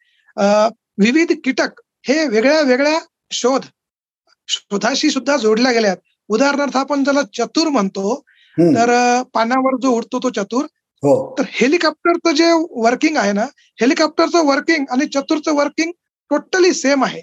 विविध 0.99 1.33
कीटक 1.45 1.81
हे 2.09 2.27
वेगळ्या 2.29 2.61
वेगळ्या 2.61 2.99
शोध 3.31 3.65
शोधाशी 4.49 5.11
सुद्धा 5.11 5.37
जोडल्या 5.37 5.73
गेल्यात 5.73 5.97
उदाहरणार्थ 6.29 6.77
आपण 6.77 7.05
ज्याला 7.05 7.23
चतुर 7.35 7.69
म्हणतो 7.69 8.21
तर 8.57 8.91
पाण्यावर 9.35 9.77
जो 9.83 9.91
उडतो 9.91 10.19
तो 10.23 10.31
चतुर. 10.31 10.65
हो. 11.03 11.35
तर 11.39 11.45
हेलिकॉप्टरचं 11.51 12.35
जे 12.35 12.51
वर्किंग 12.83 13.17
आहे 13.17 13.33
ना 13.33 13.45
हेलिकॉप्टरचं 13.81 14.47
वर्किंग 14.47 14.85
आणि 14.91 15.07
चतुरचं 15.07 15.55
वर्किंग 15.55 15.91
टोटली 16.31 16.73
सेम 16.73 17.05
आहे. 17.05 17.23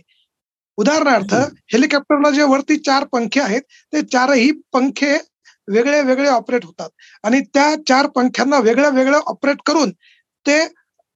उदाहरणार्थ 0.77 1.33
हेलिकॉप्टरला 1.73 2.29
जे 2.31 2.43
वरती 2.43 2.77
चार 2.85 3.03
पंखे 3.11 3.39
आहेत 3.41 3.61
ते 3.93 4.01
चारही 4.01 4.51
पंखे 4.73 5.13
वेगळे 5.67 6.01
वेगळे 6.01 6.27
ऑपरेट 6.27 6.65
होतात. 6.65 6.89
आणि 7.23 7.39
त्या 7.53 7.73
चार 7.87 8.07
पंख्यांना 8.15 8.57
वेगळं 8.59 8.93
वेगळं 8.95 9.19
ऑपरेट 9.27 9.61
करून 9.65 9.91
ते 10.45 10.59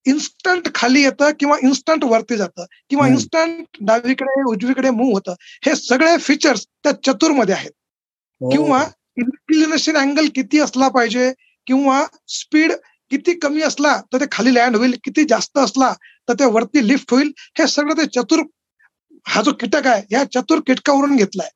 इन्स्टंट 0.05 0.67
खाली 0.75 1.01
येतं 1.03 1.31
किंवा 1.39 1.57
इन्स्टंट 1.63 2.03
वरती 2.03 2.37
जातं 2.37 2.65
किंवा 2.89 3.07
इन्स्टंट 3.07 3.77
डावीकडे 3.81 4.43
उजवीकडे 4.51 4.89
मूव्ह 4.89 5.13
होतं. 5.13 5.33
हे 5.65 5.75
सगळे 5.75 6.17
फीचर्स 6.17 6.65
त्या 6.83 6.91
चतुरमध्ये 7.05 7.55
आहेत. 7.55 7.71
हो. 8.41 8.49
किंवा 8.49 8.83
इन्क्लिनेशन 9.17 9.97
अँगल 9.97 10.27
किती 10.35 10.59
असला 10.59 10.87
पाहिजे 10.89 11.31
किंवा 11.67 12.03
स्पीड 12.29 12.71
किती 13.11 13.33
कमी 13.39 13.61
असला 13.61 13.95
तर 14.13 14.19
ते 14.21 14.25
खाली 14.31 14.53
लँड 14.55 14.75
होईल 14.75 14.95
किती 15.03 15.23
जास्त 15.29 15.57
असला 15.57 15.93
तर 16.29 16.33
ते 16.39 16.45
वरती 16.53 16.87
लिफ्ट 16.87 17.11
होईल. 17.13 17.31
हे 17.59 17.67
सगळं 17.67 17.97
ते 17.97 18.05
चतुर 18.15 18.41
हा 19.27 19.41
जो 19.41 19.51
कीटक 19.53 19.87
आहे 19.87 20.01
या 20.11 20.23
चतुर 20.23 20.59
कीटकावरून 20.67 21.15
घेतलाय. 21.15 21.49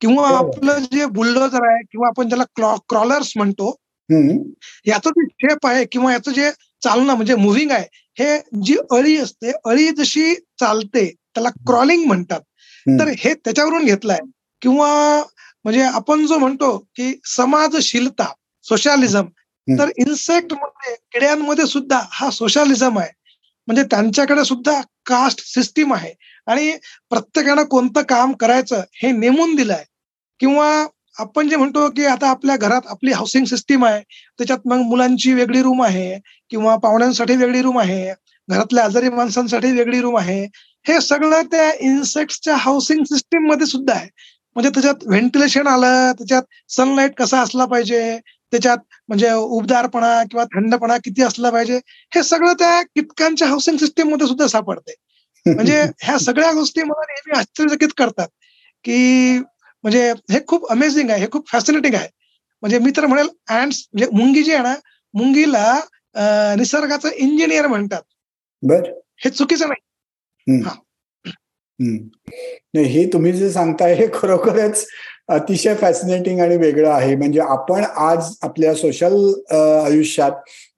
किंवा 0.00 0.28
आपलं 0.28 0.78
जे 0.92 1.06
बुलडोजर 1.06 1.66
आहे 1.66 1.82
किंवा 1.82 2.08
आपण 2.08 2.28
ज्याला 2.28 2.44
क्रॉलर्स 2.88 3.32
म्हणतो 3.36 3.70
याचं 4.86 5.10
जे 5.10 5.26
शेप 5.42 5.66
आहे 5.66 5.84
किंवा 5.84 6.12
याचं 6.12 6.32
जे 6.32 6.50
चालणं 6.82 7.14
म्हणजे 7.14 7.34
मुव्हिंग 7.34 7.70
आहे 7.70 7.86
हे 8.18 8.38
जी 8.62 8.76
अळी 8.90 9.16
असते 9.16 9.52
अळी 9.64 9.88
जशी 9.90 10.34
चालते 10.60 11.04
त्याला 11.34 11.48
क्रॉलिंग 11.66 12.04
म्हणतात. 12.06 12.40
तर 12.98 13.08
हे 13.18 13.34
त्याच्यावरून 13.34 13.84
घेतलंय. 13.84 14.18
किंवा 14.62 15.22
म्हणजे 15.64 15.82
आपण 15.82 16.26
जो 16.26 16.38
म्हणतो 16.38 16.76
की 16.96 17.12
समाजशीलता 17.24 18.32
सोशलिझम 18.62 19.26
तर 19.68 19.90
इन्सेक्टमध्ये 19.98 20.94
किड्यांमध्ये 21.12 21.66
सुद्धा 21.66 22.00
हा 22.10 22.30
सोशलिझम 22.30 22.98
आहे. 22.98 23.10
म्हणजे 23.68 23.82
त्यांच्याकडे 23.82 24.44
सुद्धा 24.44 24.80
कास्ट 25.06 25.40
सिस्टीम 25.44 25.94
आहे. 25.94 26.12
आणि 26.48 26.70
प्रत्येकानं 27.10 27.64
कोणतं 27.64 28.02
काम 28.08 28.32
करायचं 28.32 28.82
हे 29.02 29.10
नेमून 29.12 29.54
दिलंय. 29.54 29.84
किंवा 30.40 30.68
आपण 31.18 31.48
जे 31.48 31.56
म्हणतो 31.56 31.88
की 31.90 32.04
आता 32.06 32.28
आपल्या 32.30 32.56
घरात 32.56 32.86
आपली 32.86 33.12
हाऊसिंग 33.12 33.44
सिस्टीम 33.44 33.84
आहे 33.84 34.00
त्याच्यात 34.38 34.66
मग 34.66 34.82
मुलांची 34.88 35.32
वेगळी 35.34 35.62
रूम 35.62 35.82
आहे 35.82 36.18
किंवा 36.50 36.76
पाहुण्यांसाठी 36.76 37.36
वेगळी 37.36 37.62
रूम 37.62 37.78
आहे 37.78 38.12
घरातल्या 38.48 38.84
आजारी 38.84 39.08
माणसांसाठी 39.08 39.72
वेगळी 39.72 40.00
रूम 40.00 40.16
आहे 40.18 40.42
हे 40.86 41.00
सगळं 41.00 41.42
त्या 41.52 41.70
इन्सेक्टच्या 41.80 42.56
हाऊसिंग 42.56 43.02
सिस्टीममध्ये 43.04 43.66
सुद्धा 43.66 43.94
आहे. 43.94 44.08
म्हणजे 44.56 44.70
त्याच्यात 44.70 45.06
व्हेंटिलेशन 45.06 45.66
आलं 45.66 46.12
त्याच्यात 46.18 46.42
सनलाईट 46.72 47.14
कसा 47.16 47.40
असला 47.40 47.64
पाहिजे 47.64 48.18
त्याच्यात 48.52 48.78
म्हणजे 49.08 49.32
उबदारपणा 49.32 50.22
किंवा 50.30 50.44
थंडपणा 50.44 50.96
किती 50.96 51.22
असला 51.22 51.50
पाहिजे 51.50 51.76
हे 52.12 52.22
सगळं 52.22 52.52
त्या 52.52 52.80
कीटकांच्या 52.82 53.48
हाऊसिंग 53.48 53.76
सिस्टीममध्ये 53.76 54.26
सुद्धा 54.26 54.46
सापडते 54.46 54.94
म्हणजे 55.54 55.82
ह्या 56.02 56.18
सगळ्या 56.18 56.52
गोष्टी 56.52 56.82
मला 56.82 57.02
नेहमी 57.08 57.38
आश्चर्यचकित 57.38 57.88
करतात 57.96 58.28
की 58.84 59.38
म्हणजे 59.82 60.10
हे 60.10 60.38
खूप 60.46 60.70
अमेझिंग 60.70 61.10
आहे 61.10 61.20
हे 61.20 61.26
खूप 61.32 61.48
फॅसिनेटिंग 61.48 61.94
आहे. 61.94 62.08
म्हणजे 62.62 62.78
मी 62.78 62.90
तर 62.96 63.06
म्हणेल 63.06 63.28
अँड्स 63.48 63.88
म्हणजे 63.92 64.16
मुंगी 64.16 64.42
जी 64.42 64.52
आहे 64.52 64.62
ना 64.62 64.74
मुंगीला 65.14 65.80
निसर्गाचं 66.56 67.08
इंजिनियर 67.08 67.66
म्हणतात. 67.66 68.02
बर. 68.62 68.82
हे 69.24 69.30
चुकीचं 69.30 69.68
नाही 69.68 70.74
हे 72.84 73.06
तुम्ही 73.12 73.32
जे 73.32 73.52
सांगताय 73.52 73.94
हे 73.94 74.06
खरोखरच 74.14 74.86
अतिशय 75.28 75.74
फॅसिनेटिंग 75.74 76.40
आणि 76.40 76.56
वेगळं 76.56 76.90
आहे. 76.90 77.14
म्हणजे 77.16 77.40
आपण 77.40 77.84
आज 77.96 78.28
आपल्या 78.42 78.74
सोशल 78.74 79.16
आयुष्यात 79.54 80.32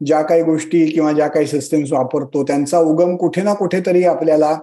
ज्या 0.07 0.21
काही 0.23 0.43
गोष्टी 0.43 0.85
किंवा 0.87 1.13
ज्या 1.13 1.29
काही 1.29 1.47
सिस्टम्स 1.47 1.93
वापरतो 1.93 2.43
त्यांचा 2.45 2.79
उगम 2.79 3.17
कुठे 3.17 3.43
ना 3.43 3.55
कुठेतरी 3.55 4.05
आपल्याला 4.05 4.55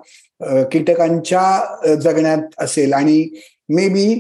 कीटकांच्या 0.72 1.96
जगण्यात 2.04 2.62
असेल. 2.64 2.94
आणि 2.94 3.28
मे 3.70 3.88
बी 3.90 4.14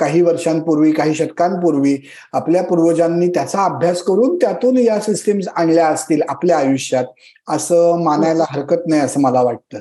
काही 0.00 0.20
वर्षांपूर्वी 0.22 0.90
काही 0.92 1.14
शतकांपूर्वी 1.14 1.96
आपल्या 2.32 2.62
पूर्वजांनी 2.62 3.28
त्याचा 3.28 3.64
अभ्यास 3.64 4.02
करून 4.02 4.36
त्यातून 4.36 4.76
या 4.78 4.98
सिस्टीम्स 5.00 5.48
आणल्या 5.56 5.86
असतील 5.88 6.20
आपल्या 6.28 6.58
आयुष्यात. 6.58 7.04
असं 7.48 8.02
मानायला 8.04 8.44
हरकत 8.50 8.86
नाही 8.88 9.00
असं 9.02 9.20
मला 9.20 9.42
वाटतं. 9.42 9.80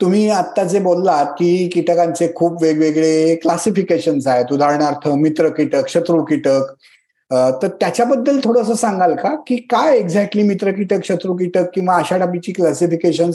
तुम्ही 0.00 0.28
आता 0.30 0.64
जे 0.64 0.78
बोललात 0.80 1.26
की 1.38 1.68
कीटकांचे 1.74 2.28
खूप 2.36 2.62
वेगवेगळे 2.62 3.34
क्लासिफिकेशन 3.42 4.18
आहेत. 4.26 4.52
उदाहरणार्थ 4.52 5.08
मित्र 5.18 5.48
कीटक 5.56 5.88
शत्रू 5.88 6.22
कीटक. 6.24 6.72
तर 7.62 7.68
त्याच्याबद्दल 7.80 8.38
थोडस 8.44 8.70
सांगाल 8.80 9.14
का? 9.16 9.34
की 9.46 9.56
काय 9.70 9.96
एक्झॅक्टली 9.98 10.42
मित्र 10.42 10.70
कीटक 10.72 11.04
शत्रू 11.04 11.34
कीटक 11.36 11.70
किंवा 11.74 11.96
अशा 11.96 12.18
टाईपची 12.18 12.52
क्लासिफिकेशन 12.52 13.30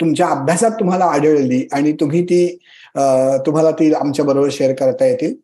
तुमच्या 0.00 0.28
अभ्यासात 0.28 0.70
तुम्हाला 0.80 1.04
आढळली 1.06 1.62
आणि 1.72 1.92
तुम्ही 2.00 2.22
ती 2.24 2.46
तुम्हाला 3.46 3.70
ती 3.70 3.92
आमच्या 3.94 4.24
बरोबर 4.24 4.48
शेअर 4.52 4.72
करता 4.74 5.06
येतील? 5.06 5.34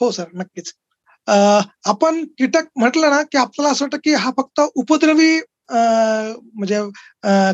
हो 0.00 0.10
सर 0.10 0.24
नक्कीच. 0.34 0.72
आपण 1.84 2.24
कीटक 2.38 2.64
म्हटलं 2.76 3.10
ना 3.10 3.22
की 3.22 3.38
आपल्याला 3.38 3.72
असं 3.72 3.84
वाटतं 3.84 3.98
की 4.04 4.14
हा 4.14 4.30
फक्त 4.36 4.60
उपद्रवी 4.74 5.38
म्हणजे 5.70 6.80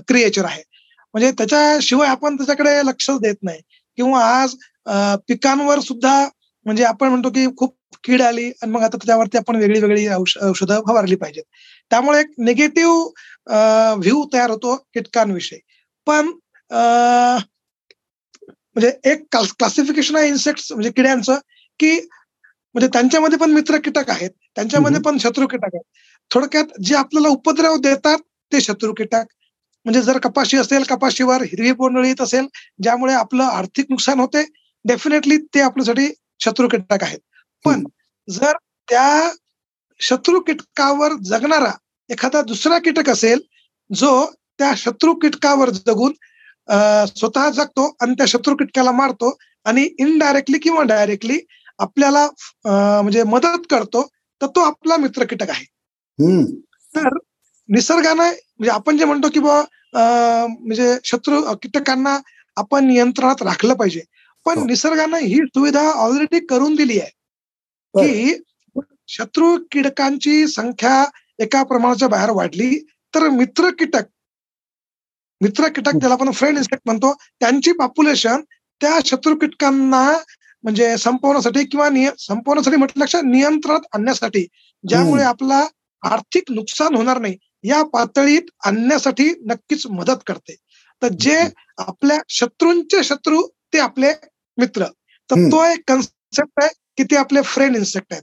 क्रिएचर 0.08 0.44
आहे. 0.44 0.62
म्हणजे 1.14 1.30
त्याच्याशिवाय 1.38 2.08
आपण 2.08 2.36
त्याच्याकडे 2.36 2.76
लक्ष 2.86 3.10
देत 3.22 3.36
नाही. 3.42 3.60
किंवा 3.98 4.24
आज 4.40 4.54
पिकांवर 5.28 5.80
सुद्धा 5.80 6.22
म्हणजे 6.66 6.84
आपण 6.84 7.08
म्हणतो 7.08 7.30
की 7.30 7.46
खूप 7.58 7.76
कीड 8.04 8.22
आली 8.22 8.46
आणि 8.62 8.70
मग 8.72 8.82
आता 8.82 8.96
त्याच्यावरती 8.96 9.38
आपण 9.38 9.56
वेगळी 9.56 9.80
वेगळी 9.80 10.06
औषधं 10.42 10.80
फवारली 10.86 11.14
पाहिजेत. 11.16 11.42
त्यामुळे 11.90 12.20
एक 12.20 12.30
निगेटिव्ह 12.38 13.94
व्ह्यू 13.98 14.24
तयार 14.32 14.50
होतो 14.50 14.76
कीटकांविषयी. 14.94 15.58
पण 16.06 16.30
म्हणजे 18.76 18.90
एक 19.10 19.24
क्लासिफिकेशन 19.32 20.16
आहे 20.16 20.28
इन्सेक्ट 20.28 20.72
म्हणजे 20.72 20.90
किड्यांचं 20.96 21.38
की 21.80 21.92
म्हणजे 22.74 22.88
त्यांच्यामध्ये 22.92 23.38
पण 23.38 23.50
मित्र 23.50 23.76
कीटक 23.84 24.10
आहेत. 24.10 24.30
त्यांच्यामध्ये 24.56 25.00
पण 25.04 25.16
शत्रू 25.18 25.46
कीटक 25.46 25.74
आहेत. 25.74 25.82
थोडक्यात 26.30 26.80
जे 26.82 26.94
आपल्याला 26.94 27.28
उपद्रव 27.28 27.76
देतात 27.82 28.18
ते 28.52 28.60
शत्रू 28.60 28.92
कीटक. 28.94 29.24
म्हणजे 29.86 30.02
जर 30.02 30.18
कपाशी 30.18 30.56
असेल 30.56 30.82
कपाशीवर 30.88 31.42
हिरवी 31.42 31.72
बोंडळी 31.72 32.08
येत 32.08 32.20
असेल 32.20 32.46
ज्यामुळे 32.82 33.14
आपलं 33.14 33.44
आर्थिक 33.44 33.86
नुकसान 33.90 34.20
होते 34.20 34.44
डेफिनेटली 34.84 35.36
ते 35.54 35.60
आपल्यासाठी 35.60 36.08
शत्रू 36.40 36.68
कीटक 36.68 37.02
आहेत. 37.04 37.18
पण 37.64 37.84
जर 38.28 38.56
त्या 38.88 39.30
शत्रू 40.00 40.40
कीटकावर 40.40 41.12
जगणारा 41.24 41.70
एखादा 42.10 42.40
दुसरा 42.42 42.78
कीटक 42.78 43.08
असेल 43.10 43.40
जो 43.90 44.24
त्या 44.58 44.72
शत्रू 44.76 45.14
कीटकावर 45.14 45.70
जगून 45.70 46.12
स्वतः 47.08 47.48
जगतो 47.50 47.86
आणि 48.02 48.14
त्या 48.14 48.26
शत्रू 48.26 48.54
कीटकाला 48.56 48.92
मारतो 48.92 49.36
आणि 49.66 49.88
इनडायरेक्टली 49.98 50.58
किंवा 50.58 50.82
डायरेक्टली 50.82 51.38
आपल्याला 51.78 52.26
म्हणजे 52.64 53.22
मदत 53.22 53.66
करतो 53.70 54.06
तर 54.40 54.46
तो 54.46 54.60
आपला 54.60 54.96
मित्र 54.96 55.24
कीटक 55.24 55.50
आहे. 55.50 55.64
तर 56.94 57.16
निसर्गानं 57.70 58.22
म्हणजे 58.22 58.70
आपण 58.70 58.96
जे 58.96 59.04
म्हणतो 59.04 59.28
की 59.28 59.40
बा 59.40 59.60
म्हणजे 59.94 60.94
शत्रू 61.04 61.42
कीटकांना 61.54 62.18
आपण 62.56 62.84
नियंत्रणात 62.84 63.42
राखलं 63.42 63.74
पाहिजे. 63.74 64.00
पण 64.46 64.58
हो. 64.58 64.64
निसर्गानं 64.64 65.16
ही 65.16 65.38
सुविधा 65.46 65.88
ऑलरेडी 65.90 66.40
करून 66.46 66.74
दिली 66.74 66.98
आहे. 67.00 67.10
की 67.94 68.34
शत्रू 69.08 69.56
कीटकांची 69.72 70.46
संख्या 70.46 71.04
एका 71.38 71.62
प्रमाणाच्या 71.62 72.08
बाहेर 72.08 72.30
वाढली 72.30 72.78
तर 73.14 73.28
मित्र 73.28 73.70
कीटक 73.70 74.04
मित्र 75.40 75.68
कीटक 75.68 75.96
ज्याला 75.96 76.14
आपण 76.14 76.30
फ्रेंड 76.30 76.56
इन्सेक्ट 76.56 76.82
म्हणतो 76.86 77.12
त्यांची 77.40 77.72
पॉप्युलेशन 77.72 78.40
त्या 78.80 78.98
शत्रू 79.04 79.34
कीटकांना 79.34 80.04
म्हणजे 80.64 80.96
संपवण्यासाठी 80.98 81.64
किंवा 81.64 81.88
संपवण्यासाठी 82.18 82.76
म्हटल्यापेक्षा 82.76 83.20
नियंत्रणात 83.24 83.86
आणण्यासाठी 83.92 84.46
ज्यामुळे 84.84 85.22
आपला 85.22 85.66
आर्थिक 86.02 86.50
नुकसान 86.50 86.94
होणार 86.94 87.18
नाही. 87.18 87.36
या 87.64 87.82
पातळीत 87.92 88.50
आणण्यासाठी 88.66 89.28
नक्कीच 89.46 89.86
मदत 89.90 90.22
करते. 90.26 90.54
तर 91.02 91.08
जे 91.20 91.38
आपल्या 91.78 92.18
शत्रूंचे 92.28 93.02
शत्रू 93.04 93.42
ते 93.72 93.78
आपले 93.78 94.12
मित्र. 94.58 94.84
तर 95.30 95.50
तो 95.52 95.64
एक 95.64 95.82
कन्सेप्ट 95.88 96.62
आहे 96.62 96.68
की 96.96 97.04
ते 97.10 97.16
आपले 97.16 97.42
फ्रेंड 97.44 97.76
इन्सेक्ट 97.76 98.12
आहेत. 98.12 98.22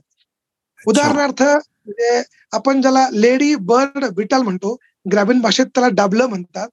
उदाहरणार्थ 0.80 1.42
म्हणजे 1.42 2.22
आपण 2.52 2.80
ज्याला 2.80 3.06
लेडी 3.12 3.54
बर्ड 3.70 4.04
बिटल 4.16 4.42
म्हणतो 4.42 4.76
ग्रामीण 5.06 5.40
भाषेत 5.40 5.66
त्याला 5.66 5.88
डाबलं 5.94 6.26
म्हणतात. 6.26 6.68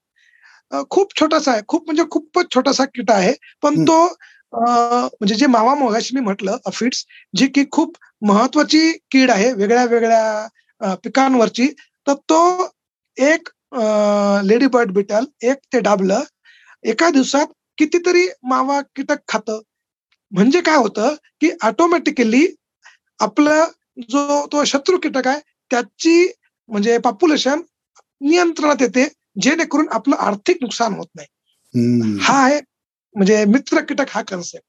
खूप 0.91 1.19
छोटासा 1.19 1.51
आहे 1.51 1.61
खूप 1.67 1.85
म्हणजे 1.85 2.03
खूपच 2.11 2.53
छोटासा 2.55 2.85
किटा 2.85 3.13
आहे. 3.13 3.33
पण 3.63 3.83
तो 3.87 4.05
म्हणजे 4.53 5.35
जे 5.35 5.47
मावा 5.47 5.73
मोगाशी 5.75 6.15
मी 6.15 6.21
म्हटलं 6.21 6.57
अफिड्स 6.65 7.03
जी 7.37 7.47
की 7.47 7.63
खूप 7.71 7.97
महत्वाची 8.21 8.91
कीड 9.11 9.31
आहे 9.31 9.51
वेगळ्या 9.53 9.83
वेगळ्या 9.85 10.95
पिकांवरची 11.03 11.67
तर 12.07 12.13
तो 12.29 12.39
एक 13.17 13.49
लेडी 14.45 14.67
बर्ड 14.67 14.91
बिटल 14.93 15.25
एक 15.43 15.57
ते 15.73 15.79
डाबलं 15.81 16.23
एका 16.83 17.09
दिवसात 17.09 17.47
कितीतरी 17.77 18.27
मावा 18.43 18.79
कीटक 18.95 19.19
खातं. 19.27 19.59
म्हणजे 20.31 20.61
काय 20.61 20.75
होतं 20.77 21.15
की 21.41 21.49
ऑटोमॅटिकली 21.63 22.45
आपलं 23.19 23.63
जो 24.09 24.45
तो 24.51 24.63
शत्रू 24.65 24.97
कीटक 24.97 25.27
आहे 25.27 25.39
त्याची 25.71 26.27
म्हणजे 26.69 26.97
पॉप्युलेशन 26.97 27.61
नियंत्रणात 28.21 28.81
येते 28.81 29.07
जेणेकरून 29.41 29.87
आपलं 29.91 30.15
आर्थिक 30.17 30.57
नुकसान 30.61 30.93
होत 30.93 31.07
नाही. 31.15 31.27
हा 32.21 32.37
आहे 32.45 32.59
म्हणजे 33.15 33.43
मित्र 33.45 33.81
कीटक 33.89 34.09
हा 34.09 34.21
कन्सेप्ट 34.21 34.65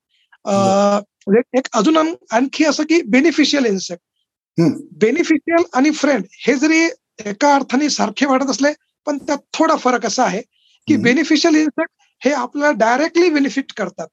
म्हणजे 0.48 1.40
एक 1.58 1.68
अजून 1.72 1.96
आणखी 1.96 2.64
असं 2.64 2.84
की 2.88 3.00
बेनिफिशियल 3.10 3.66
इन्सेक्ट 3.66 4.60
बेनिफिशियल 5.00 5.64
आणि 5.74 5.90
फ्रेंड 5.92 6.24
हे 6.46 6.54
जरी 6.58 6.86
एका 7.18 7.54
अर्थाने 7.54 7.88
सारखे 7.90 8.26
वाटत 8.26 8.50
असले 8.50 8.72
पण 9.06 9.18
त्यात 9.18 9.38
थोडा 9.54 9.76
फरक 9.76 10.06
असा 10.06 10.24
आहे 10.24 10.40
की 10.88 10.96
बेनिफिशियल 10.96 11.54
इन्सेक्ट 11.54 11.92
हे 12.22 12.32
आपल्याला 12.34 12.72
डायरेक्टली 12.78 13.28
बेनिफिट 13.30 13.72
करतात. 13.72 14.06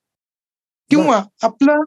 किंवा 0.91 1.21
आपलं 1.43 1.83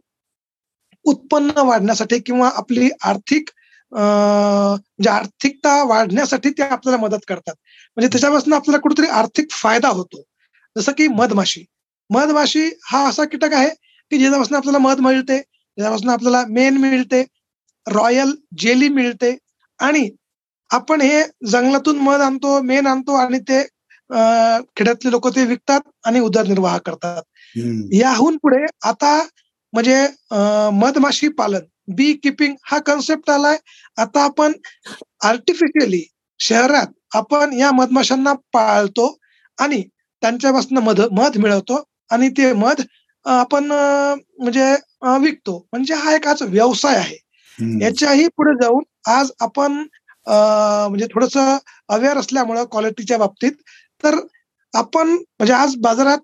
उत्पन्न 1.05 1.59
वाढण्यासाठी 1.59 2.19
किंवा 2.19 2.51
आपली 2.55 2.89
आर्थिक 3.05 3.51
म्हणजे 3.93 5.09
आर्थिकता 5.11 5.83
वाढण्यासाठी 5.85 6.51
ते 6.51 6.63
आपल्याला 6.63 7.01
मदत 7.03 7.25
करतात. 7.29 7.55
म्हणजे 7.97 8.09
त्याच्यापासून 8.13 8.53
आपल्याला 8.53 8.79
कुठेतरी 8.79 9.07
आर्थिक 9.11 9.51
फायदा 9.53 9.89
होतो. 9.89 10.23
जसं 10.77 10.93
की 10.93 11.07
मधमाशी. 11.09 11.65
मधमाशी 12.11 12.69
हा 12.85 13.09
असा 13.09 13.25
कीटक 13.25 13.53
आहे 13.53 13.69
की 14.13 14.19
ज्याच्यापासून 14.19 14.57
आपल्याला 14.57 14.79
मध 14.79 15.01
मिळते 15.01 15.39
ज्याच्यापासून 15.39 16.11
आपल्याला 16.11 16.43
मेन 16.49 16.77
मिळते 16.77 17.25
रॉयल 17.87 18.35
जेली 18.59 18.89
मिळते 18.89 19.37
आणि 19.81 20.09
आपण 20.71 21.01
हे 21.01 21.23
जंगलातून 21.51 21.99
मध 21.99 22.21
आणतो 22.21 22.61
मेन 22.63 22.87
आणतो 22.87 23.15
आणि 23.17 23.39
ते 23.49 23.63
खेड्यातले 24.77 25.11
लोक 25.11 25.29
ते 25.37 25.45
विकतात 25.47 25.81
आणि 26.07 26.21
उदरनिर्वाह 26.21 26.77
करतात. 26.87 27.23
याहून 27.93 28.37
पुढे 28.43 28.65
आता 28.89 29.17
म्हणजे 29.73 30.07
मधमाशी 30.81 31.29
पालन 31.39 31.65
बी 31.97 32.13
किपिंग 32.23 32.55
हा 32.71 32.79
कन्सेप्ट 32.87 33.31
आलाय. 33.31 33.57
आता 33.99 34.25
आपण 34.25 34.53
आर्टिफिशियली 35.25 36.03
शहरात 36.41 36.87
आपण 37.17 37.53
या 37.59 37.71
मधमाशांना 37.73 38.33
पाळतो 38.53 39.15
आणि 39.59 39.83
त्यांच्यापासून 40.23 40.79
मध 40.85 41.01
मध 41.13 41.37
मिळवतो 41.39 41.83
आणि 42.11 42.29
ते 42.37 42.53
मध 42.55 42.81
आपण 43.27 43.65
म्हणजे 43.67 44.73
विकतो. 45.21 45.59
म्हणजे 45.73 45.95
हा 45.95 46.15
एक 46.15 46.27
आज 46.29 46.43
व्यवसाय 46.43 46.97
आहे. 46.97 47.17
याच्याही 47.83 48.27
पुढे 48.37 48.55
जाऊन 48.63 48.83
आज 49.11 49.31
आपण 49.41 49.83
म्हणजे 50.27 51.07
थोडस 51.07 51.37
अवेअर 51.37 52.19
असल्यामुळं 52.19 52.65
क्वालिटीच्या 52.65 53.19
बाबतीत. 53.19 53.53
तर 54.03 54.19
आपण 54.73 55.09
म्हणजे 55.09 55.53
आज 55.53 55.75
बाजारात 55.81 56.19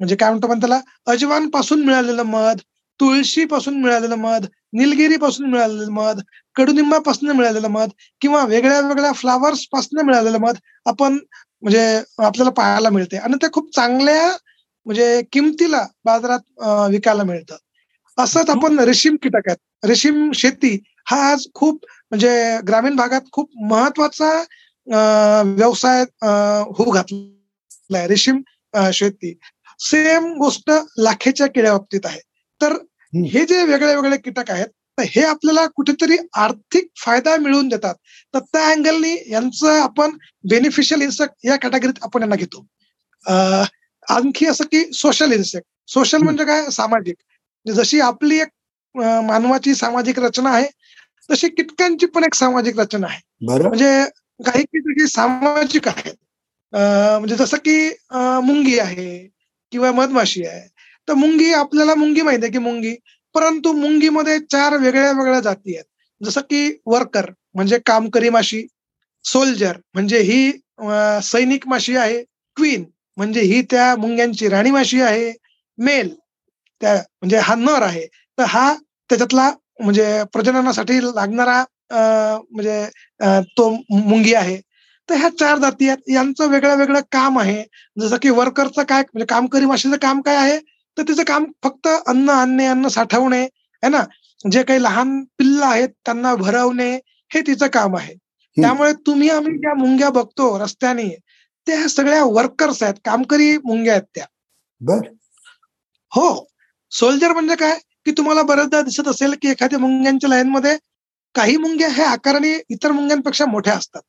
म्हणजे 0.00 0.16
काय 0.16 0.30
म्हणतो 0.30 0.46
आपण 0.46 0.60
त्याला 0.60 0.80
अजवानपासून 1.06 1.84
मिळालेलं 1.84 2.22
मध 2.22 2.60
तुळशी 3.00 3.44
पासून 3.44 3.80
मिळालेलं 3.82 4.16
मध 4.16 4.46
निलगिरी 4.72 5.16
पासून 5.16 5.50
मिळालेलं 5.50 5.90
मध 5.92 6.20
कडुनिंबापासून 6.56 7.30
मिळालेलं 7.30 7.68
मध 7.68 7.88
किंवा 8.22 8.44
वेगळ्या 8.46 8.80
वेगळ्या 8.80 9.12
फ्लावर्सपासून 9.12 10.04
मिळालेलं 10.06 10.38
मध 10.38 10.56
आपण 10.86 11.18
म्हणजे 11.62 11.82
आपल्याला 12.18 12.50
पाहायला 12.50 12.90
मिळते. 12.90 13.16
आणि 13.16 13.36
ते 13.42 13.46
खूप 13.52 13.74
चांगल्या 13.76 14.28
म्हणजे 14.86 15.22
किमतीला 15.32 15.82
बाजारात 16.04 16.90
विकायला 16.90 17.22
मिळतं. 17.24 17.56
असंच 18.18 18.50
आपण 18.50 18.78
रेशीम 18.80 19.16
कीटक 19.22 19.48
आहेत. 19.48 19.56
रेशीम 19.86 20.30
शेती 20.34 20.76
हा 21.06 21.16
आज 21.30 21.46
खूप 21.54 21.84
म्हणजे 22.14 22.58
ग्रामीण 22.66 22.96
भागात 22.96 23.20
खूप 23.32 23.48
महत्त्वाचा 23.70 24.28
व्यवसाय 25.56 26.02
होऊ 26.78 26.90
घातलाय. 26.90 28.06
रेशीम 28.08 28.40
शेती. 28.92 29.32
सेम 29.80 30.24
गोष्ट 30.38 30.70
लाखेच्या 30.98 31.46
किड्या 31.54 31.72
बाबतीत 31.72 32.06
आहे. 32.06 32.20
तर 32.60 32.72
हे 33.26 33.44
जे 33.46 33.62
वेगळे 33.64 33.94
वेगळे 33.96 34.16
कीटक 34.24 34.50
आहेत 34.50 34.66
तर 34.98 35.02
हे 35.10 35.22
आपल्याला 35.24 35.66
कुठेतरी 35.76 36.16
आर्थिक 36.36 36.86
फायदा 37.04 37.36
मिळवून 37.36 37.68
देतात. 37.68 37.94
तर 38.34 38.38
त्या 38.38 38.66
अँगलनी 38.70 39.16
यांचं 39.30 39.80
आपण 39.80 40.16
बेनिफिशियल 40.50 41.02
इन्सेक्ट 41.02 41.46
या 41.46 41.56
कॅटेगरीत 41.62 42.02
आपण 42.02 42.22
यांना 42.22 42.36
घेतो. 42.36 42.64
आणखी 44.06 44.46
असं 44.46 44.64
की 44.72 44.84
सोशल 44.94 45.32
इन्सेक्ट 45.32 45.92
सोशल 45.92 46.22
म्हणजे 46.22 46.44
काय? 46.44 46.70
सामाजिक. 46.70 47.16
जशी 47.66 48.00
आपली 48.00 48.40
एक 48.40 48.48
मानवाची 48.94 49.74
सामाजिक 49.74 50.18
रचना 50.18 50.50
आहे 50.50 50.66
तशी 51.28 51.48
कीटकांची 51.48 52.06
पण 52.06 52.24
एक 52.24 52.34
सामाजिक 52.34 52.78
रचना 52.80 53.06
आहे. 53.06 53.20
म्हणजे 53.44 54.04
काही 54.40 54.64
कीटक 54.64 55.04
सामाजिक 55.10 55.88
आहेत. 55.88 56.14
म्हणजे 56.72 57.36
जसं 57.36 57.56
की 57.64 57.76
मुंगी 58.44 58.78
आहे 58.78 59.16
किंवा 59.72 59.92
मधमाशी 59.92 60.44
आहे. 60.46 60.66
तर 61.08 61.14
मुंगी 61.14 61.52
आपल्याला 61.54 61.94
मुंगी 61.94 62.22
माहिती 62.22 62.44
आहे 62.44 62.52
की 62.52 62.58
मुंगी. 62.58 62.94
परंतु 63.34 63.72
मुंगीमध्ये 63.72 64.38
चार 64.50 64.76
वेगळ्या 64.76 65.10
वेगळ्या 65.12 65.40
जाती 65.40 65.74
आहेत. 65.76 65.84
जसं 66.20 66.40
की 66.40 66.68
वर्कर 66.86 67.30
म्हणजे 67.54 67.78
कामकरी 67.86 68.28
माशी. 68.30 68.66
सोल्जर 69.24 69.76
म्हणजे 69.94 70.18
ही 70.20 70.50
सैनिक 71.22 71.66
माशी 71.68 71.96
आहे. 71.96 72.22
क्वीन 72.56 72.84
म्हणजे 73.16 73.40
ही 73.40 73.60
त्या 73.70 73.94
मुंग्यांची 73.96 74.48
राणी 74.48 74.70
माशी 74.70 75.00
आहे. 75.00 75.32
मेल 75.78 76.14
त्या 76.80 76.94
म्हणजे 76.94 77.38
हा 77.38 77.54
नर 77.54 77.82
आहे. 77.82 78.06
तर 78.38 78.44
हा 78.48 78.72
त्याच्यातला 79.10 79.50
म्हणजे 79.78 80.22
प्रजननासाठी 80.32 80.98
लागणारा 81.04 81.62
म्हणजे 81.92 82.84
तो 83.58 83.68
मुंगी 83.90 84.34
आहे. 84.34 84.60
तर 85.08 85.14
ह्या 85.14 85.28
चार 85.38 85.58
जाती 85.58 85.88
आहेत. 85.88 86.10
यांचं 86.10 86.48
वेगळं 86.50 86.76
वेगळं 86.76 87.00
काम 87.12 87.38
आहे. 87.38 87.64
जसं 87.96 88.16
की 88.22 88.30
वर्करचं 88.30 88.82
काय 88.88 89.02
म्हणजे 89.02 89.26
कामकरी 89.28 89.66
माशीचं 89.66 89.96
काम 90.02 90.20
काय 90.20 90.36
आहे? 90.36 90.58
तर 90.96 91.02
तिचं 91.08 91.22
काम 91.26 91.44
फक्त 91.64 91.88
अन्न 92.06 92.28
आणणे 92.30 92.66
अन्न 92.66 92.88
साठवणे 92.88 93.42
है 93.82 93.88
ना? 93.88 94.02
जे 94.44 94.62
काही 94.62 94.82
लहान 94.82 95.22
पिल्ल 95.38 95.62
आहेत 95.62 95.88
त्यांना 96.04 96.34
भरवणे 96.34 96.92
हे 97.30 97.40
तिचं 97.40 97.66
काम 97.72 97.96
आहे. 97.96 98.14
त्यामुळे 98.56 98.92
तुम्ही 99.06 99.28
आम्ही 99.30 99.52
ज्या 99.58 99.74
मुंग्या 99.74 100.10
बघतो 100.10 100.58
रस्त्याने 100.58 101.08
त्या 101.66 101.88
सगळ्या 101.88 102.24
वर्कर्स 102.24 102.82
आहेत. 102.82 102.94
कामकरी 103.04 103.56
मुंग्या 103.58 103.92
आहेत 103.92 104.02
त्या. 104.14 104.24
बर. 104.80 105.06
हो. 106.12 106.46
सोल्जर 106.92 107.32
म्हणजे 107.32 107.54
काय? 107.56 107.78
की 108.06 108.12
तुम्हाला 108.12 108.42
बरेचदा 108.42 108.80
दिसत 108.82 109.08
असेल 109.08 109.34
की 109.42 109.48
एखाद्या 109.48 109.78
मुंग्यांच्या 109.78 110.30
लाईनमध्ये 110.30 110.76
काही 111.34 111.56
मुंग्या 111.56 111.88
ह्या 111.88 112.08
आकाराने 112.10 112.60
इतर 112.70 112.92
मुंग्यांपेक्षा 112.92 113.46
मोठ्या 113.46 113.74
असतात. 113.74 114.00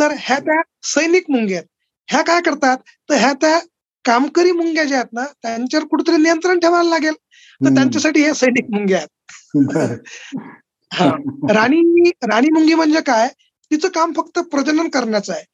तर 0.00 0.12
ह्या 0.18 0.38
त्या 0.38 0.60
सैनिक 0.82 1.24
मुंग्या 1.30 1.56
आहेत. 1.58 1.66
ह्या 2.08 2.22
काय 2.22 2.40
करतात? 2.40 2.78
तर 3.10 3.14
ह्या 3.14 3.32
त्या 3.32 3.58
कामकरी 4.04 4.52
मुंग्या 4.52 4.84
ज्या 4.84 4.98
आहेत 4.98 5.12
ना 5.12 5.24
त्यांच्यावर 5.42 5.86
कुठेतरी 5.86 6.22
नियंत्रण 6.22 6.58
ठेवायला 6.58 6.88
लागेल. 6.88 7.14
तर 7.60 7.74
त्यांच्यासाठी 7.74 8.22
हे 8.24 8.34
सैनिक 8.34 8.70
मुंग्या 8.70 8.98
आहेत. 8.98 9.08
राणी 11.50 12.10
राणी 12.10 12.48
मुंगी 12.52 12.74
म्हणजे 12.74 13.00
काय? 13.00 13.28
तिचं 13.70 13.88
काम 13.88 14.12
फक्त 14.12 14.38
प्रजनन 14.38 14.88
करण्याचं 14.88 15.32
आहे. 15.32 15.44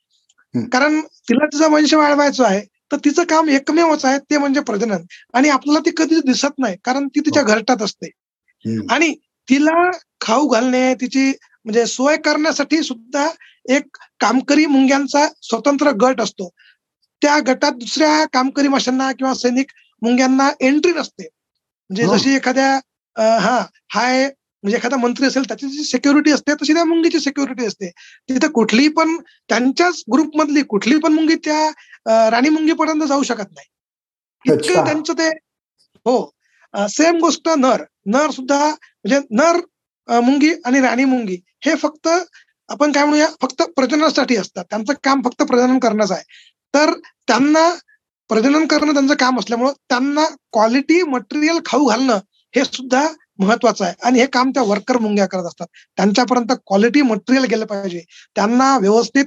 कारण 0.54 1.00
तिला 1.00 1.46
तिचा 1.46 1.66
वंश 1.66 1.94
वाढवायचा 1.94 2.46
आहे. 2.46 2.60
तर 2.94 2.98
तिचं 3.04 3.24
काम 3.24 3.48
एकमेवच 3.50 4.04
आहे 4.04 4.18
ते 4.20 4.38
म्हणजे 4.38 4.60
प्रजनन. 4.62 5.02
आणि 5.34 5.48
आपल्याला 5.48 5.80
ती 5.80 5.90
कधीच 5.96 6.22
दिसत 6.26 6.58
नाही 6.58 6.76
कारण 6.84 7.06
ती 7.08 7.20
तिच्या 7.20 7.42
घरटात 7.44 7.82
असते. 7.82 8.10
आणि 8.90 9.14
तिला 9.48 9.90
खाऊ 10.20 10.46
घालणे 10.48 10.92
तिची 10.94 11.28
म्हणजे 11.28 11.86
सोय 11.86 12.16
करण्यासाठी 12.16 12.82
सुद्धा 12.82 13.28
एक 13.68 13.96
कामकरी 14.20 14.66
मुंग्यांचा 14.66 15.26
स्वतंत्र 15.42 15.90
गट 16.00 16.20
असतो. 16.20 16.48
त्या 17.22 17.38
गटात 17.46 17.72
दुसऱ्या 17.72 18.24
कामकरी 18.32 18.68
माशांना 18.68 19.10
किंवा 19.12 19.34
सैनिक 19.34 19.72
मुंग्यांना 20.02 20.48
एंट्री 20.60 20.92
नसते. 20.92 21.28
म्हणजे 21.90 22.06
जशी 22.08 22.34
एखाद्या 22.36 22.70
हा 23.40 23.58
हाय 23.88 24.28
म्हणजे 24.64 24.76
एखादा 24.76 24.96
मंत्री 24.96 25.26
असेल 25.26 25.42
त्याची 25.48 25.68
जी 25.68 25.82
सिक्युरिटी 25.84 26.30
असते 26.32 26.52
तशी 26.54 26.74
त्या 26.74 26.84
मुंगीची 26.84 27.18
सिक्युरिटी 27.20 27.64
असते. 27.66 27.88
तिथे 28.28 28.48
कुठलीही 28.48 28.88
पण 28.88 29.16
त्यांच्याच 29.48 30.02
ग्रुपमधली 30.12 30.62
कुठलीही 30.64 31.00
पण 31.00 31.12
मुंगी 31.12 31.34
त्या 31.44 32.28
राणी 32.30 32.48
मुंगीपर्यंत 32.48 33.02
जाऊ 33.02 33.22
शकत 33.22 33.50
नाही. 33.50 33.66
इतकं 34.44 34.84
त्यांचं 34.84 35.12
ते 35.12 35.28
हो. 36.06 36.30
सेम 36.74 37.18
गोष्ट 37.18 37.48
नर. 37.58 37.82
नर 38.06 38.30
सुद्धा 38.30 38.58
म्हणजे 38.58 39.18
नर 39.30 39.60
मुंगी 40.08 40.52
आणि 40.64 40.80
राणी 40.80 41.04
मुंगी 41.04 41.36
हे 41.64 41.74
फक्त 41.76 42.08
आपण 42.68 42.92
काय 42.92 43.04
म्हणूया 43.04 43.26
फक्त 43.42 43.62
प्रजननासाठी 43.76 44.36
असतात. 44.36 44.64
त्यांचं 44.70 44.92
काम 45.04 45.22
फक्त 45.22 45.42
प्रजनन 45.42 45.78
करण्याचं 45.78 46.14
आहे. 46.14 46.22
तर 46.74 46.92
त्यांना 47.28 47.68
प्रजनन 48.30 48.66
करणं 48.66 48.92
त्यांचं 48.92 49.14
काम 49.14 49.38
असल्यामुळं 49.38 49.72
त्यांना 49.88 50.24
क्वालिटी 50.52 51.02
मटेरियल 51.04 51.58
खाऊ 51.66 51.86
घालणं 51.86 52.18
हे 52.54 52.64
सुद्धा 52.64 53.06
महत्वाचं 53.38 53.84
आहे. 53.84 53.94
आणि 54.04 54.20
हे 54.20 54.26
काम 54.32 54.50
त्या 54.50 54.62
वर्कर 54.62 54.98
मुंग्या 55.00 55.26
करत 55.26 55.44
असतात. 55.46 55.66
त्यांच्यापर्यंत 55.96 56.52
क्वालिटी 56.66 57.02
मटेरियल 57.02 57.44
गेलं 57.44 57.66
पाहिजे. 57.66 58.00
त्यांना 58.36 58.76
व्यवस्थित 58.78 59.24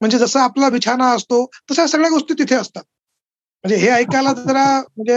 म्हणजे 0.00 0.18
जसं 0.18 0.40
आपला 0.40 0.68
बिछाना 0.70 1.10
असतो 1.12 1.44
तशा 1.70 1.86
सगळ्या 1.86 2.10
गोष्टी 2.10 2.34
तिथे 2.38 2.54
असतात. 2.54 2.82
म्हणजे 3.64 3.76
हे 3.76 3.88
ऐकायला 3.90 4.32
जरा 4.34 4.64
म्हणजे 4.96 5.16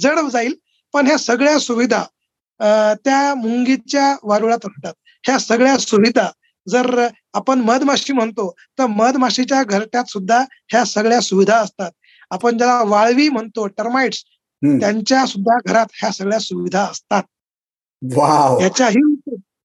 जड 0.00 0.18
जाईल 0.32 0.54
पण 0.94 1.06
ह्या 1.06 1.16
सगळ्या 1.18 1.58
सुविधा 1.58 2.02
त्या 3.04 3.34
मुंगीच्या 3.34 4.14
वारुळात 4.22 4.66
असतात 4.66 4.92
ह्या 5.24 5.38
सगळ्या 5.38 5.76
सुविधा 5.78 6.28
जर 6.66 7.06
आपण 7.34 7.60
मधमाशी 7.60 8.12
म्हणतो 8.12 8.50
तर 8.78 8.86
मधमाशीच्या 8.86 9.62
घरट्यात 9.62 10.10
सुद्धा 10.10 10.38
ह्या 10.70 10.84
सगळ्या 10.84 11.20
सुविधा 11.20 11.56
असतात. 11.56 11.90
आपण 12.30 12.56
ज्याला 12.58 12.82
वाळवी 12.86 13.28
म्हणतो 13.28 13.66
टर्माइट्स 13.68 14.22
त्यांच्या 14.62 15.24
सुद्धा 15.26 15.56
घरात 15.66 15.86
ह्या 15.94 16.10
सगळ्या 16.12 16.38
सुविधा 16.38 16.82
असतात. 16.82 17.22
याच्याही 18.60 19.02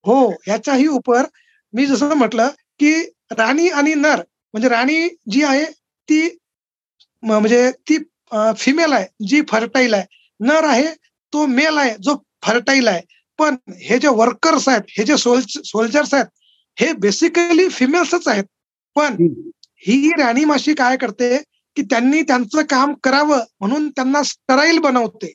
हो 0.06 0.32
याच्याही 0.48 0.88
उपर 0.88 1.26
मी 1.74 1.86
जसं 1.86 2.14
म्हटलं 2.18 2.48
की 2.80 2.94
राणी 3.38 3.68
आणि 3.70 3.94
नर 3.94 4.22
म्हणजे 4.54 4.70
राणी 4.70 5.08
जी 5.32 5.44
आहे 5.44 5.66
ती 6.10 6.28
म्हणजे 7.24 7.70
ती 7.90 7.98
फिमेल 8.58 8.94
आहे 8.94 9.06
जी 9.28 9.42
फर्टाईल 9.50 9.94
आहे. 9.94 10.06
नर 10.40 10.64
आहे 10.64 10.88
तो 11.34 11.46
मेल 11.46 11.78
आहे 11.78 11.96
जो 12.04 12.16
फर्टाईल 12.46 12.88
आहे. 12.88 13.02
पण 13.40 13.56
हे 13.82 13.98
जे 14.00 14.08
वर्कर्स 14.08 14.68
आहेत 14.70 14.82
हे 14.98 15.04
जे 15.06 15.18
सोल्जर्स 15.18 16.14
आहेत 16.14 16.26
हे 16.78 16.92
बेसिकली 16.94 17.68
फिमेल्सच 17.70 18.28
आहेत. 18.28 18.44
पण 18.96 19.16
ही 19.88 20.10
राणी 20.20 20.46
माशी 20.46 20.74
काय 20.74 20.98
करते 20.98 21.38
की 21.78 21.82
त्यांनी 21.82 22.22
त्यांचं 22.22 22.62
काम 22.70 22.94
करावं 23.04 23.44
म्हणून 23.60 23.90
त्यांना 23.90 24.24
स्टराईल 24.24 24.80
बनवते. 24.80 25.34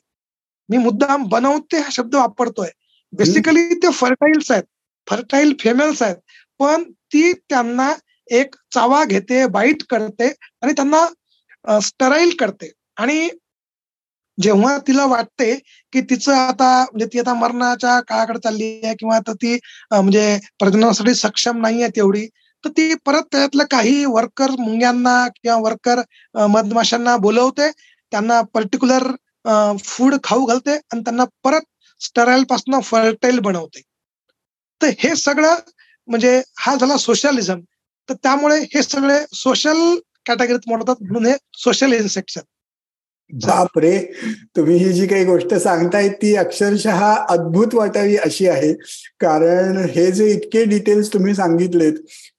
मी 0.69 0.77
मुद्दाम 0.77 1.23
बनवते 1.29 1.77
हा 1.77 1.89
शब्द 1.91 2.15
वापरतोय. 2.15 2.69
बेसिकली 3.13 3.63
ते 3.75 3.91
फर्टाईल्स 3.93 4.51
आहेत. 4.51 4.63
फर्टाईल 5.07 5.53
फेमेल्स 5.59 6.01
आहेत. 6.01 6.15
पण 6.59 6.83
ती 7.13 7.31
त्यांना 7.49 7.91
एक 8.31 8.55
चावा 8.73 9.03
घेते 9.05 9.45
बाईट 9.47 9.83
करते 9.89 10.27
आणि 10.61 10.73
त्यांना 10.73 11.79
स्टराईल 11.81 12.35
करते. 12.39 12.71
आणि 12.97 13.29
जेव्हा 14.37 14.77
तिला 14.87 15.05
वाटते 15.05 15.53
की 15.93 16.01
तिचं 16.09 16.33
आता 16.33 16.69
म्हणजे 16.83 17.05
ती 17.13 17.19
आता 17.19 17.33
मरणाच्या 17.33 17.99
काळाकडे 18.07 18.39
चालली 18.39 18.65
आहे 18.83 18.93
किंवा 18.99 19.15
आता 19.15 19.33
ती 19.33 19.53
म्हणजे 19.91 20.37
प्रजननासाठी 20.59 21.13
सक्षम 21.15 21.61
नाही 21.61 21.81
आहे 21.81 21.91
तेवढी 21.95 22.25
तर 22.63 22.69
ती 22.77 22.93
परत 23.05 23.23
त्यातलं 23.31 23.63
काही 23.71 24.03
वर्कर 24.05 24.51
मुंग्यांना 24.59 25.27
किंवा 25.35 25.57
वर्कर 25.61 26.01
मधमाशांना 26.49 27.15
बोलवते. 27.17 27.69
त्यांना 28.11 28.41
पर्टिक्युलर 28.53 29.07
फूड 29.79 30.15
खाऊ 30.23 30.45
घालते 30.45 30.75
आणि 30.91 31.01
त्यांना 31.01 31.23
परत 31.43 31.61
स्टराईल 31.99 32.43
पासून 32.43 32.79
फर्टाईल 32.79 33.39
बनवते. 33.39 33.81
तर 34.81 34.87
हे 34.99 35.15
सगळं 35.15 35.55
म्हणजे 36.07 36.41
हा 36.59 36.75
झाला 36.75 36.97
सोशलिझम 36.97 37.59
तर 38.09 38.13
त्यामुळे 38.13 38.59
हे 38.59 38.83
सगळे 38.83 39.19
सोशल 39.33 39.95
कॅटेगरीत 40.25 40.59
मोडतात 40.67 40.95
म्हणून 41.01 41.25
हे 41.25 41.33
सोशल 41.53 41.93
इन्सेक्ट्स 41.93 42.37
आहेत 42.37 42.45
बाप 43.47 43.79
रे 43.79 43.99
तुम्ही 44.55 44.77
ही 44.77 44.93
जी 44.93 45.07
काही 45.07 45.25
गोष्ट 45.25 45.53
सांगताय 45.53 46.09
ती 46.09 46.35
अक्षरशः 46.35 47.15
अद्भुत 47.29 47.73
वाटावी 47.73 48.17
अशी 48.17 48.47
आहे. 48.47 48.73
कारण 49.19 49.77
हे 49.77 50.11
जे 50.11 50.25
इतके 50.27 50.63
डिटेल्स 50.65 51.13
तुम्ही 51.13 51.35
सांगितलेत 51.35 51.93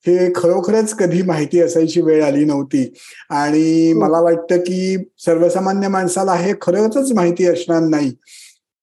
हे 0.07 0.33
खरोखरच 0.37 0.95
कधी 0.95 1.23
माहिती 1.23 1.61
असायची 1.61 2.01
वेळ 2.01 2.25
आली 2.25 2.45
नव्हती. 2.45 2.95
आणि 3.31 3.93
हो. 3.93 4.01
मला 4.01 4.21
वाटतं 4.21 4.59
की 4.59 4.97
सर्वसामान्य 5.19 5.89
माणसाला 5.89 6.35
हे 6.35 6.53
खरंच 6.61 7.13
माहिती 7.13 7.47
असणार 7.47 7.81
नाही. 7.81 8.13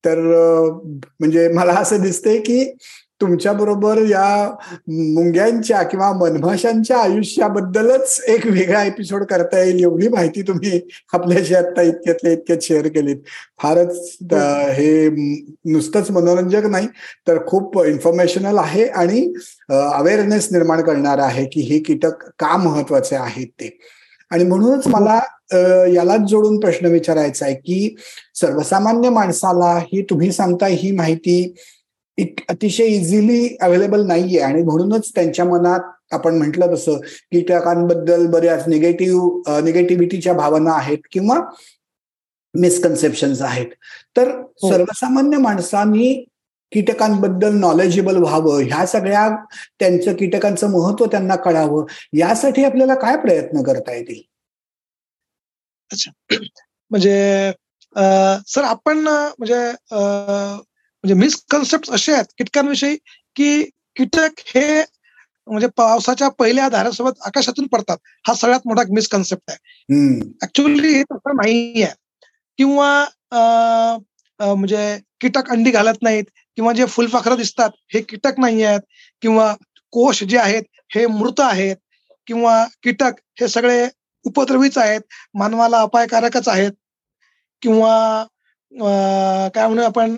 तर 0.05 0.19
म्हणजे 1.19 1.47
मला 1.49 1.73
असं 1.73 2.01
दिसतंय 2.01 2.37
की 2.39 2.63
तुमच्या 3.21 3.51
बरोबर 3.53 3.97
या 4.09 4.45
मुंग्यांच्या 4.87 5.81
किंवा 5.83 6.11
मनमाशांच्या 6.13 6.97
आयुष्याबद्दलच 6.97 8.19
एक 8.27 8.45
वेगळा 8.45 8.83
एपिसोड 8.83 9.23
करता 9.25 9.59
येईल 9.59 9.81
एवढी 9.83 10.07
माहिती 10.07 10.41
तुम्ही 10.41 10.79
आपल्याशी 11.13 11.55
आता 11.55 11.81
इतक्यातल्या 11.81 12.33
इतक्यात 12.33 12.63
शेअर 12.63 12.87
केलीत. 12.87 13.17
फारच 13.61 14.17
हे 14.77 15.09
नुसतंच 15.65 16.11
मनोरंजक 16.11 16.65
नाही 16.65 16.87
तर 17.27 17.45
खूप 17.47 17.81
इन्फॉर्मेशनल 17.85 18.57
आहे 18.57 18.85
आणि 18.85 19.25
अवेअरनेस 19.69 20.47
निर्माण 20.51 20.81
करणार 20.81 21.19
आहे 21.19 21.45
की 21.45 21.61
हे 21.61 21.79
कीटक 21.79 22.23
का 22.39 22.55
महत्त्वाचे 22.57 23.15
आहेत 23.15 23.47
ते. 23.59 23.77
आणि 24.31 24.43
म्हणूनच 24.43 24.87
मला 24.87 25.19
यालाच 25.93 26.21
जोडून 26.29 26.59
प्रश्न 26.59 26.85
विचारायचा 26.85 27.45
आहे 27.45 27.55
की 27.55 27.95
सर्वसामान्य 28.35 29.09
माणसाला 29.09 29.77
ही 29.83 30.01
तुम्ही 30.01 30.31
सांगताय 30.31 30.73
ही 30.73 30.91
माहिती 30.91 31.53
अतिशय 32.49 32.85
इझिली 32.85 33.57
अवेलेबल 33.61 34.05
नाहीये. 34.07 34.39
आणि 34.39 34.63
म्हणूनच 34.63 35.09
त्यांच्या 35.15 35.45
मनात 35.45 36.13
आपण 36.13 36.37
म्हटलं 36.37 36.73
तसं 36.73 36.97
कीटकांबद्दल 37.31 38.25
बऱ्याच 38.27 38.67
निगेटिव्ह 38.67 39.59
निगेटिव्हिटीच्या 39.63 40.33
भावना 40.33 40.73
आहेत 40.73 41.07
किंवा 41.11 41.39
मिसकन्सेप्शन 42.53 43.33
आहेत. 43.41 43.67
तर 44.17 44.29
हो. 44.29 44.71
सर्वसामान्य 44.71 45.37
माणसांनी 45.37 46.13
कीटकांबद्दल 46.71 47.55
नॉलेजेबल 47.55 48.17
व्हावं 48.17 48.61
ह्या 48.61 48.85
सगळ्या 48.85 49.27
त्यांचं 49.79 50.13
कीटकांचं 50.13 50.71
महत्त्व 50.71 51.05
त्यांना 51.05 51.35
कळावं 51.35 51.85
यासाठी 52.13 52.63
आपल्याला 52.63 52.95
काय 52.95 53.17
प्रयत्न 53.17 53.63
करता 53.63 53.95
येतील? 53.95 54.21
अच्छा. 55.93 56.12
म्हणजे 56.91 57.51
सर 58.47 58.63
आपण 58.63 58.97
म्हणजे 58.99 59.60
म्हणजे 59.93 61.13
मिसकन्सेप्ट 61.13 61.89
असे 61.93 62.13
आहेत 62.13 62.25
कीटकांविषयी 62.38 62.95
की 63.36 63.63
कीटक 63.95 64.41
हे 64.56 64.84
म्हणजे 65.47 65.67
पावसाच्या 65.77 66.27
पहिल्या 66.39 66.67
धारासोबत 66.69 67.21
आकाशातून 67.25 67.67
पडतात. 67.67 67.97
हा 68.27 68.34
सगळ्यात 68.34 68.67
मोठा 68.67 68.84
मिसकन्सेप्ट 68.93 69.51
आहे. 69.51 70.19
ऍक्च्युअली 70.43 70.93
हे 70.93 71.03
तसं 71.03 71.36
नाही 71.36 71.84
आहे 71.84 71.93
किंवा 72.60 73.06
म्हणजे 74.39 74.97
कीटक 75.21 75.49
अंडी 75.51 75.71
घालत 75.71 76.01
नाहीत 76.01 76.23
किंवा 76.58 76.73
जे 76.73 76.86
फुलपाखरं 76.86 77.38
दिसतात 77.38 77.69
हे 77.93 78.01
कीटक 78.01 78.39
नाही 78.39 78.63
आहेत 78.63 78.82
किंवा 79.23 79.53
कोश 79.93 80.23
जे 80.23 80.38
आहेत 80.38 80.63
हे 80.95 81.06
मृत 81.08 81.39
आहेत. 81.39 81.75
किंवा 82.27 82.63
कीटक 82.84 83.13
हे 83.41 83.47
सगळे 83.47 83.86
उपद्रवीच 84.25 84.77
आहेत 84.77 85.01
मानवाला 85.36 85.79
अपायकारकच 85.81 86.47
आहेत. 86.47 86.71
किंवा 87.62 88.23
काय 89.55 89.67
म्हणू 89.67 89.81
आपण 89.83 90.15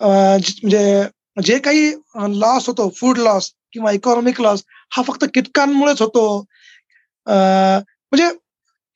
म्हणजे 0.00 1.02
जे 1.42 1.58
काही 1.58 1.88
लॉस 2.40 2.66
होतो 2.68 2.88
फूड 2.96 3.18
लॉस 3.18 3.50
किंवा 3.72 3.90
इकॉनॉमिक 3.92 4.40
लॉस 4.40 4.62
हा 4.92 5.02
फक्त 5.02 5.24
कीटकांमुळेच 5.34 6.00
होतो. 6.02 6.24
म्हणजे 7.26 8.26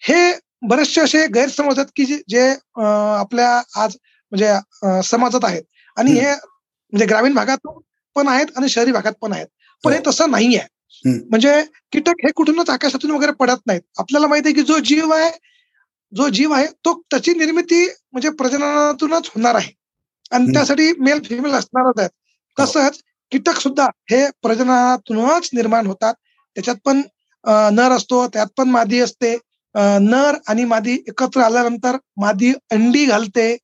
हे 0.02 0.32
बरेचसे 0.68 1.00
असे 1.00 1.26
गैरसमज 1.34 1.78
आहेत 1.78 1.90
की 1.96 2.04
जे 2.28 2.48
आपल्या 2.78 3.50
आज 3.82 3.96
म्हणजे 4.32 5.00
समाजात 5.04 5.44
आहेत. 5.44 5.62
आणि 5.96 6.12
हे 6.12 6.32
म्हणजे 6.32 7.06
ग्रामीण 7.06 7.34
भागात 7.34 7.68
पण 8.16 8.28
आहेत 8.28 8.46
आणि 8.56 8.68
शहरी 8.68 8.92
भागात 8.92 9.12
पण 9.20 9.32
आहेत. 9.32 9.46
पण 9.84 9.92
हे 9.92 9.98
हो. 9.98 10.10
तसं 10.10 10.30
नाही 10.30 10.56
आहे 10.56 10.66
म्हणजे 11.06 11.52
कीटक 11.92 12.24
हे 12.24 12.30
कुठूनच 12.36 12.70
आकाशातून 12.70 13.10
वगैरे 13.10 13.32
पडत 13.32 13.66
नाहीत. 13.66 13.80
आपल्याला 13.98 14.26
माहिती 14.26 14.48
आहे 14.48 14.54
की 14.54 14.62
जो 14.62 14.78
जीव 14.78 15.12
आहे 15.14 15.30
जो 16.12 16.28
जीव 16.28 16.52
आहे 16.52 16.66
तो 16.84 17.00
त्याची 17.10 17.34
निर्मिती 17.34 17.84
म्हणजे 18.12 18.30
प्रजननातूनच 18.30 19.28
होणार 19.28 19.54
आहे. 19.54 19.72
आणि 20.30 20.52
त्यासाठी 20.52 20.92
मेल 20.98 21.20
फिमेल 21.24 21.52
असणारच 21.52 21.98
आहेत. 21.98 22.10
हो. 22.58 22.64
तसंच 22.64 23.00
कीटक 23.32 23.60
सुद्धा 23.60 23.86
हे 24.10 24.24
प्रजननातूनच 24.42 25.50
निर्माण 25.54 25.86
होतात. 25.86 26.14
त्याच्यात 26.56 26.76
पण 26.84 27.00
नर 27.72 27.92
असतो 27.92 28.26
त्यात 28.28 28.46
पण 28.56 28.68
मादी 28.68 29.00
असते. 29.00 29.36
नर 30.00 30.36
आणि 30.48 30.64
मादी 30.64 30.92
एकत्र 31.08 31.40
आल्यानंतर 31.40 31.96
मादी 32.16 32.52
अंडी 32.70 33.04
घालते. 33.04 33.56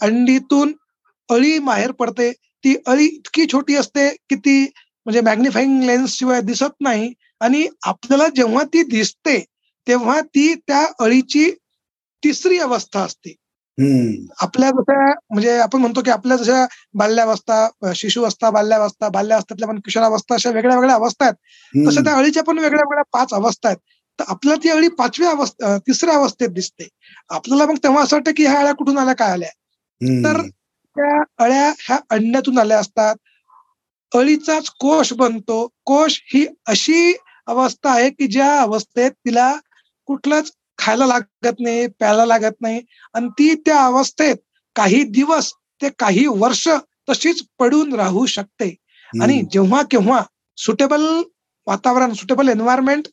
अंडीतून 0.00 0.72
अळी 1.30 1.58
बाहेर 1.58 1.90
पडते. 1.92 2.32
ती 2.64 2.74
अळी 2.86 3.04
इतकी 3.04 3.46
छोटी 3.52 3.76
असते 3.76 4.08
की 4.08 4.34
ती 4.34 4.64
म्हणजे 5.06 5.20
मॅग्निफाईंग 5.20 5.82
लेन्स 5.82 6.12
शिवाय 6.12 6.40
दिसत 6.40 6.80
नाही. 6.80 7.12
आणि 7.40 7.66
आपल्याला 7.82 8.26
जेव्हा 8.36 8.62
ती 8.64 8.82
दिसते 8.82 9.38
तेव्हा 9.86 10.20
ती 10.20 10.54
त्या 10.54 10.84
अळीची 11.00 11.50
तिसरी 12.22 12.58
अवस्था 12.58 13.00
असते. 13.00 13.34
आपल्या 14.40 14.70
जशा 14.70 15.06
म्हणजे 15.30 15.56
आपण 15.58 15.80
म्हणतो 15.80 16.00
की 16.04 16.10
आपल्या 16.10 16.36
जशा 16.36 16.64
बाल्यावस्था 16.94 17.92
शिशुवस्था 17.96 18.50
बाल्यावस्था 18.50 19.08
बाल्यावस्थेतल्या 19.08 19.68
पण 19.68 19.78
किशोरावस्था 19.78 20.34
अशा 20.34 20.50
वेगळ्या 20.50 20.76
वेगळ्या 20.76 20.94
अवस्था 20.96 21.24
आहेत. 21.24 21.34
तशा 21.88 22.00
त्या 22.00 22.14
अळीच्या 22.16 22.42
पण 22.42 22.58
वेगळ्या 22.58 22.82
वेगळ्या 22.82 23.04
पाच 23.12 23.32
अवस्था 23.34 23.68
आहेत. 23.68 23.78
तर 24.18 24.24
आपल्याला 24.28 24.62
ती 24.64 24.68
अळी 24.68 24.88
पाचव्या 24.88 25.30
अवस्था 25.30 25.76
तिसऱ्या 25.78 26.14
अवस्थेत 26.14 26.48
दिसते. 26.48 26.88
आपल्याला 27.30 27.66
मग 27.66 27.76
तेव्हा 27.84 28.02
असं 28.02 28.16
वाटतं 28.16 28.32
की 28.36 28.46
ह्या 28.46 28.58
अळ्या 28.58 28.72
कुठून 28.72 28.98
आल्या 28.98 29.14
काय 29.14 29.30
आल्या? 29.32 29.48
तर 30.24 30.40
त्या 30.96 31.22
अळ्या 31.44 31.72
ह्या 31.78 31.98
अंड्यातून 32.10 32.58
आल्या 32.58 32.78
असतात. 32.78 33.16
अळीचाच 34.12 34.68
कोश 34.80 35.12
बनतो. 35.12 35.66
कोश 35.84 36.20
ही 36.34 36.46
अशी 36.68 37.12
अवस्था 37.48 37.90
आहे 37.92 38.10
की 38.10 38.26
ज्या 38.26 38.50
अवस्थेत 38.60 39.10
तिला 39.24 39.52
कुठलंच 40.08 40.50
खायला 40.78 41.06
लागत 41.06 41.60
नाही 41.60 41.86
प्यायला 41.88 42.24
लागत 42.26 42.60
नाही. 42.60 42.80
आणि 43.14 43.28
ती 43.38 43.54
त्या 43.66 43.84
अवस्थेत 43.86 44.36
काही 44.76 45.02
दिवस 45.12 45.52
ते 45.82 45.88
काही 45.98 46.26
वर्ष 46.38 46.68
तशीच 47.08 47.42
पडून 47.58 47.94
राहू 47.94 48.24
शकते. 48.26 48.74
आणि 49.12 49.40
जेव्हा 49.52 49.82
केव्हा 49.90 50.22
सुटेबल 50.58 51.02
वातावरण 51.66 52.12
सुटेबल 52.12 52.48
एन्व्हायरमेंट 52.48 53.08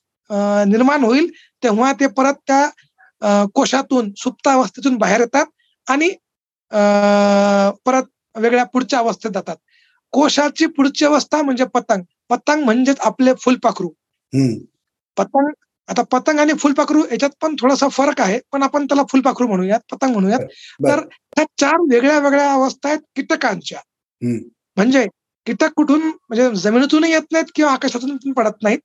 निर्माण 0.67 1.03
होईल 1.03 1.27
तेव्हा 1.63 1.91
ते 1.99 2.07
परत 2.17 2.33
त्या 2.47 3.45
कोशातून 3.55 4.11
सुप्त 4.17 4.47
अवस्थेतून 4.47 4.95
बाहेर 4.97 5.19
येतात 5.19 5.45
आणि 5.87 6.09
परत 7.85 8.03
वेगळ्या 8.35 8.63
पुढच्या 8.63 8.99
अवस्थेत 8.99 9.31
जातात. 9.31 9.55
कोशाची 10.13 10.65
पुढची 10.67 11.05
अवस्था 11.05 11.41
म्हणजे 11.41 11.65
पतंग. 11.73 12.01
पतंग 12.29 12.63
म्हणजेच 12.63 12.99
आपले 12.99 13.33
फुलपाखरू. 13.41 13.89
पतंग 15.17 15.49
आता 15.89 16.01
पतंग 16.11 16.39
आणि 16.39 16.53
फुलपाखरू 16.53 17.03
याच्यात 17.11 17.29
पण 17.41 17.55
थोडासा 17.59 17.87
फरक 17.89 18.19
आहे 18.21 18.39
पण 18.51 18.63
आपण 18.63 18.85
त्याला 18.85 19.03
फुलपाखरू 19.11 19.47
म्हणूयात 19.47 19.79
पतंग 19.91 20.11
म्हणूयात. 20.13 20.39
तर 20.89 20.99
ह्या 21.37 21.45
चार 21.57 21.79
वेगळ्या 21.91 22.19
वेगळ्या 22.19 22.51
अवस्था 22.53 22.89
आहेत 22.89 22.99
कीटकांच्या. 23.15 23.79
म्हणजे 24.77 25.05
कीटक 25.47 25.73
कुठून 25.75 26.01
म्हणजे 26.01 26.49
जमिनीतूनही 26.61 27.11
येत 27.11 27.31
नाहीत 27.31 27.51
किंवा 27.55 27.71
आकाशातून 27.71 28.31
पडत 28.33 28.63
नाहीत. 28.63 28.79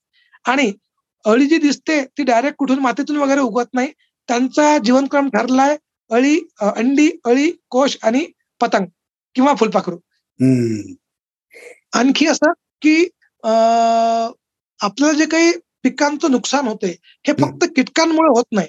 आणि 0.45 0.73
अळी 1.25 1.47
जी 1.47 1.59
दिसते 1.59 2.01
ती 2.19 2.23
डायरेक्ट 2.23 2.57
कुठून 2.59 2.79
मातीतून 2.79 3.17
वगैरे 3.17 3.41
उगवत 3.41 3.75
नाही. 3.75 3.89
त्यांचा 4.29 4.77
जीवनक्रम 4.79 5.29
ठरलाय 5.29 5.77
अळी 6.11 6.39
अंडी 6.61 7.11
अळी 7.25 7.51
कोश 7.71 7.97
आणि 8.03 8.25
पतंग 8.61 8.87
किंवा 9.37 9.55
फुलपाखरू. 9.55 9.97
आणखी 11.95 12.27
असं 12.27 12.53
की 12.83 12.97
आपल्याला 14.81 15.13
जे 15.13 15.27
काही 15.27 15.53
पिकांचं 15.83 16.31
नुकसान 16.31 16.67
होते 16.67 16.91
हे 17.27 17.33
फक्त 17.33 17.65
कीटकांमुळे 17.77 18.29
होत 18.29 18.45
नाही. 18.53 18.69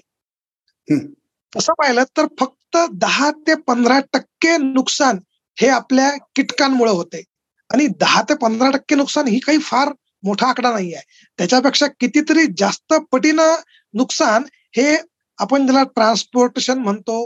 तसं 1.54 1.74
पाहिलं 1.74 2.04
तर 2.18 2.26
फक्त 2.40 2.78
दहा 2.94 3.30
ते 3.48 3.56
पंधरा 3.68 4.00
टक्के 4.14 4.58
नुकसान 4.58 5.20
हे 5.58 5.68
आपल्या 5.70 6.10
कीटकांमुळे 6.36 6.92
होते 6.92 7.22
आणि 7.70 7.88
दहा 8.00 8.22
ते 8.30 8.36
पंधरा 8.36 8.70
टक्के 8.72 8.96
नुकसान 8.96 9.28
ही 9.28 9.40
काही 9.40 9.58
फार 9.62 9.92
मोठा 10.24 10.48
आकडा 10.48 10.72
नाही 10.74 10.94
आहे. 10.94 11.04
त्याच्यापेक्षा 11.40 11.88
कितीतरी 12.00 12.46
जास्त 12.58 12.94
पटीनं 13.12 13.56
नुकसान 13.94 14.44
हे 14.78 14.96
आपण 15.40 15.66
ज्याला 15.66 15.84
ट्रान्सपोर्टेशन 15.86 16.78
म्हणतो 16.80 17.26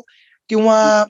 किंवा 0.50 1.04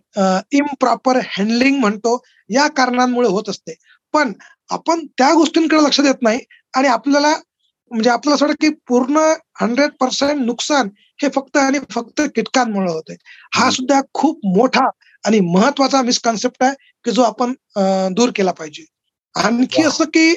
इम्प्रॉपर 0.51 1.19
हँडलिंग 1.27 1.79
म्हणतो 1.79 2.21
या 2.49 2.67
कारणांमुळे 2.77 3.27
होत 3.29 3.49
असते. 3.49 3.73
पण 4.13 4.31
आपण 4.69 5.05
त्या 5.17 5.33
गोष्टींकडे 5.33 5.83
लक्ष 5.83 5.99
देत 6.01 6.21
नाही 6.21 6.39
आणि 6.73 6.87
आपल्याला 6.87 7.33
म्हणजे 7.91 8.09
आपल्याला 8.09 8.35
असं 8.35 8.45
वाटतं 8.45 8.67
की 8.67 8.73
पूर्ण 8.87 9.19
हंड्रेड 9.61 9.91
पर्सेंट 9.99 10.41
नुकसान 10.41 10.89
हे 11.19 11.29
फक्त 11.35 11.57
आणि 11.57 11.79
फक्त 11.91 12.21
कीटकांमुळे 12.35 12.91
होते 12.91 13.15
हा 13.55 13.69
सुद्धा 13.71 13.99
खूप 14.13 14.45
मोठा 14.47 14.89
आणि 15.23 15.39
महत्त्वाचा 15.39 16.01
मिसकॉन्सेप्ट 16.01 16.63
आहे 16.63 16.73
की 17.05 17.11
जो 17.11 17.21
आपण 17.23 17.53
दूर 18.15 18.29
केला 18.35 18.51
पाहिजे. 18.51 18.85
आणखी 19.35 19.83
असं 19.83 20.05
की 20.05 20.33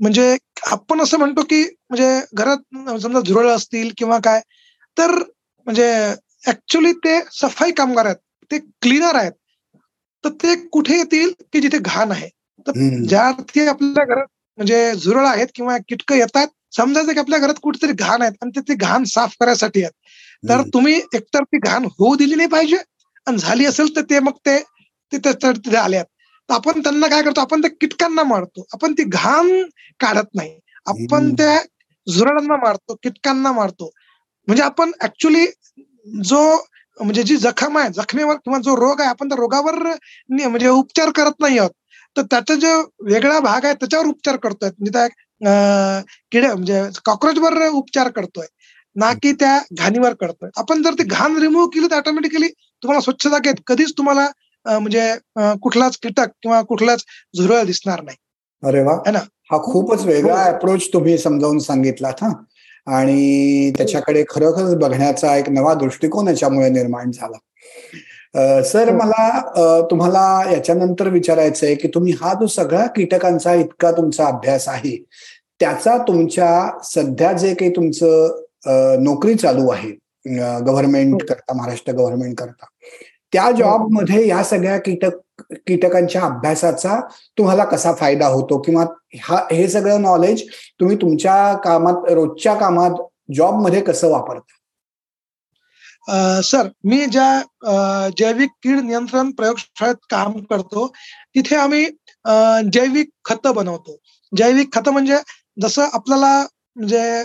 म्हणजे 0.00 0.36
आपण 0.72 1.00
असं 1.00 1.18
म्हणतो 1.18 1.42
की 1.42 1.62
म्हणजे 1.62 2.20
घरात 2.34 3.00
समजा 3.00 3.20
झुरळ 3.20 3.48
असतील 3.48 3.90
किंवा 3.98 4.18
काय 4.18 4.40
तर 4.96 5.10
म्हणजे 5.66 5.88
ऍक्च्युली 6.48 6.92
ते 7.04 7.18
सफाई 7.32 7.72
कामगार 7.72 8.06
आहेत 8.06 8.16
ते 8.50 8.58
क्लिनर 8.58 9.14
आहेत. 9.14 9.32
तर 10.24 10.30
ते 10.42 10.54
कुठे 10.68 10.96
येतील 10.98 11.32
की 11.52 11.60
जिथे 11.60 11.78
घाण 11.78 12.12
आहे? 12.12 12.28
तर 12.66 12.78
ज्या 13.08 13.26
अर्थी 13.28 13.66
आपल्या 13.68 14.04
घरात 14.04 14.26
म्हणजे 14.58 14.94
झुरळ 14.94 15.26
आहेत 15.26 15.46
किंवा 15.54 15.76
किटकं 15.88 16.14
येतात 16.14 16.46
समजायचं 16.76 17.12
की 17.12 17.18
आपल्या 17.18 17.38
घरात 17.38 17.54
कुठेतरी 17.62 17.92
घाण 17.92 18.22
आहेत 18.22 18.32
आणि 18.42 18.60
ते 18.68 18.74
घाण 18.74 19.04
साफ 19.04 19.34
करायसाठी 19.40 19.82
आहेत. 19.82 19.92
तर 20.42 20.62
तुम्ही 20.74 20.94
एकतर 21.14 21.42
ती 21.42 21.58
घाण 21.58 21.84
होऊ 21.98 22.14
दिली 22.16 22.34
नाही 22.34 22.48
पाहिजे 22.48 22.76
आणि 23.26 23.38
झाली 23.38 23.64
असेल 23.66 23.94
तर 23.96 24.02
ते 24.10 24.18
मग 24.20 24.36
ते 24.46 24.58
तिथे 25.12 25.32
तिथे 25.42 25.76
आल्यात 25.76 26.04
तर 26.48 26.54
आपण 26.54 26.80
त्यांना 26.82 27.06
काय 27.08 27.22
करतो 27.22 27.40
आपण 27.40 27.60
त्या 27.60 27.70
किटकांना 27.80 28.22
मारतो. 28.22 28.64
आपण 28.72 28.92
ती 28.92 29.04
घाण 29.04 29.48
काढत 30.00 30.34
नाही. 30.34 30.58
आपण 30.86 31.34
त्या 31.34 31.58
झुरळांना 32.06 32.56
मारतो 32.56 32.94
किटकांना 33.02 33.52
मारतो. 33.52 33.90
म्हणजे 34.48 34.62
आपण 34.62 34.90
ऍक्च्युली 35.02 35.46
जो 36.24 36.40
म्हणजे 36.98 37.22
जी 37.22 37.36
जखम 37.36 37.78
आहे 37.78 37.90
जखमेवर 37.92 38.34
किंवा 38.34 38.58
जो 38.64 38.76
रोग 38.76 39.00
आहे 39.00 39.10
आपण 39.10 39.28
त्या 39.28 39.36
रोगावर 39.36 39.78
म्हणजे 40.30 40.68
उपचार 40.68 41.10
करत 41.16 41.40
नाही 41.40 41.58
आहोत. 41.58 41.70
तर 42.16 42.22
त्याचा 42.22 42.54
जो 42.54 42.80
वेगळा 43.04 43.38
भाग 43.40 43.64
आहे 43.64 43.74
त्याच्यावर 43.74 44.06
उपचार 44.06 44.36
करतोय. 44.36 44.70
म्हणजे 44.78 44.98
त्या 44.98 46.00
किडे 46.32 46.46
म्हणजे 46.46 46.82
कॉक्रोचवर 47.04 47.66
उपचार 47.68 48.08
करतोय. 48.08 48.46
ना 48.96 49.12
की 49.12 49.32
त्या 49.32 49.58
घाणीवर 49.78 50.14
करतोय. 50.14 50.50
आपण 50.56 50.82
जर 50.82 50.92
ती 50.92 51.04
घाण 51.04 51.36
रिमूव्ह 51.36 51.66
केली 51.66 51.86
तर 51.86 51.96
ऑटोमॅटिकली 51.96 52.48
तुम्हाला 52.82 53.00
स्वच्छता 53.00 53.38
घेत. 53.38 53.54
कधीच 53.66 53.92
तुम्हाला 53.98 54.28
म्हणजे 54.66 55.14
कुठलाच 55.36 55.98
कीटक 55.98 56.26
किंवा 56.42 56.62
कुठलाच 56.62 57.04
झुरळ 57.36 57.64
दिसणार 57.64 58.02
नाही. 58.02 58.16
अरे 58.62 58.82
वा. 58.82 59.10
ना? 59.12 59.18
हा 59.50 59.62
खूपच 59.62 60.04
वेगळा 60.04 60.42
अप्रोच 60.42 60.82
हो. 60.82 60.92
तुम्ही 60.92 61.18
समजावून 61.18 61.58
सांगितलात 61.58 62.22
हा. 62.22 62.32
आणि 62.98 63.72
त्याच्याकडे 63.78 64.24
खरोखरच 64.30 64.74
बघण्याचा 64.74 65.36
एक 65.36 65.48
नवा 65.48 65.74
दृष्टिकोन 65.74 66.28
याच्यामुळे 66.28 66.68
निर्माण 66.68 67.10
झाला. 67.10 67.36
सर 68.34 68.88
हो. 68.88 68.96
मला 68.96 69.80
तुम्हाला 69.90 70.50
याच्यानंतर 70.52 71.08
विचारायचं 71.08 71.66
आहे 71.66 71.74
की 71.74 71.88
तुम्ही 71.94 72.12
हा 72.20 72.32
जो 72.34 72.46
सगळा 72.46 72.86
कीटकांचा 72.96 73.54
इतका 73.54 73.90
तुमचा 73.92 74.26
अभ्यास 74.26 74.68
आहे 74.68 74.96
त्याचा 75.60 75.96
तुमच्या 75.98 76.80
सध्या 76.84 77.32
जे 77.32 77.52
काही 77.54 77.70
तुमचं 77.76 79.02
नोकरी 79.02 79.34
चालू 79.34 79.68
आहे 79.68 79.90
गव्हर्नमेंट 80.26 81.12
हो. 81.12 81.18
करता 81.18 81.54
महाराष्ट्र 81.54 81.92
गव्हर्नमेंट 81.92 82.36
करता 82.38 82.66
त्या 83.32 83.50
जॉबमध्ये 83.50 84.26
या 84.28 84.42
सगळ्या 84.44 84.76
कीटक 84.78 85.20
कीटकांच्या 85.66 86.22
अभ्यासाचा 86.22 86.98
तुम्हाला 87.38 87.64
कसा 87.64 87.92
फायदा 87.92 88.26
होतो 88.26 88.58
किंवा 88.58 88.84
हा 89.22 89.38
हे 89.52 89.66
सगळं 89.68 90.02
नॉलेज 90.02 90.42
तुम्ही 90.80 90.96
तुमच्या 90.96 91.54
कामात 91.64 92.10
रोजच्या 92.10 92.54
कामात 92.54 93.00
जॉबमध्ये 93.34 93.80
कसं 93.80 94.10
वापरता 94.10 94.63
सर 96.08 96.68
मी 96.86 97.04
ज्या 97.06 98.08
जैविक 98.18 98.50
कीड 98.62 98.80
नियंत्रण 98.80 99.30
प्रयोगशाळेत 99.32 99.96
काम 100.10 100.32
करतो 100.50 100.86
तिथे 101.34 101.56
आम्ही 101.56 101.84
जैविक 102.72 103.08
खत 103.24 103.46
बनवतो. 103.46 103.96
जैविक 104.32 104.72
खत 104.74 104.88
म्हणजे 104.88 105.16
जसं 105.62 105.88
आपल्याला 105.92 106.34
म्हणजे 106.76 107.24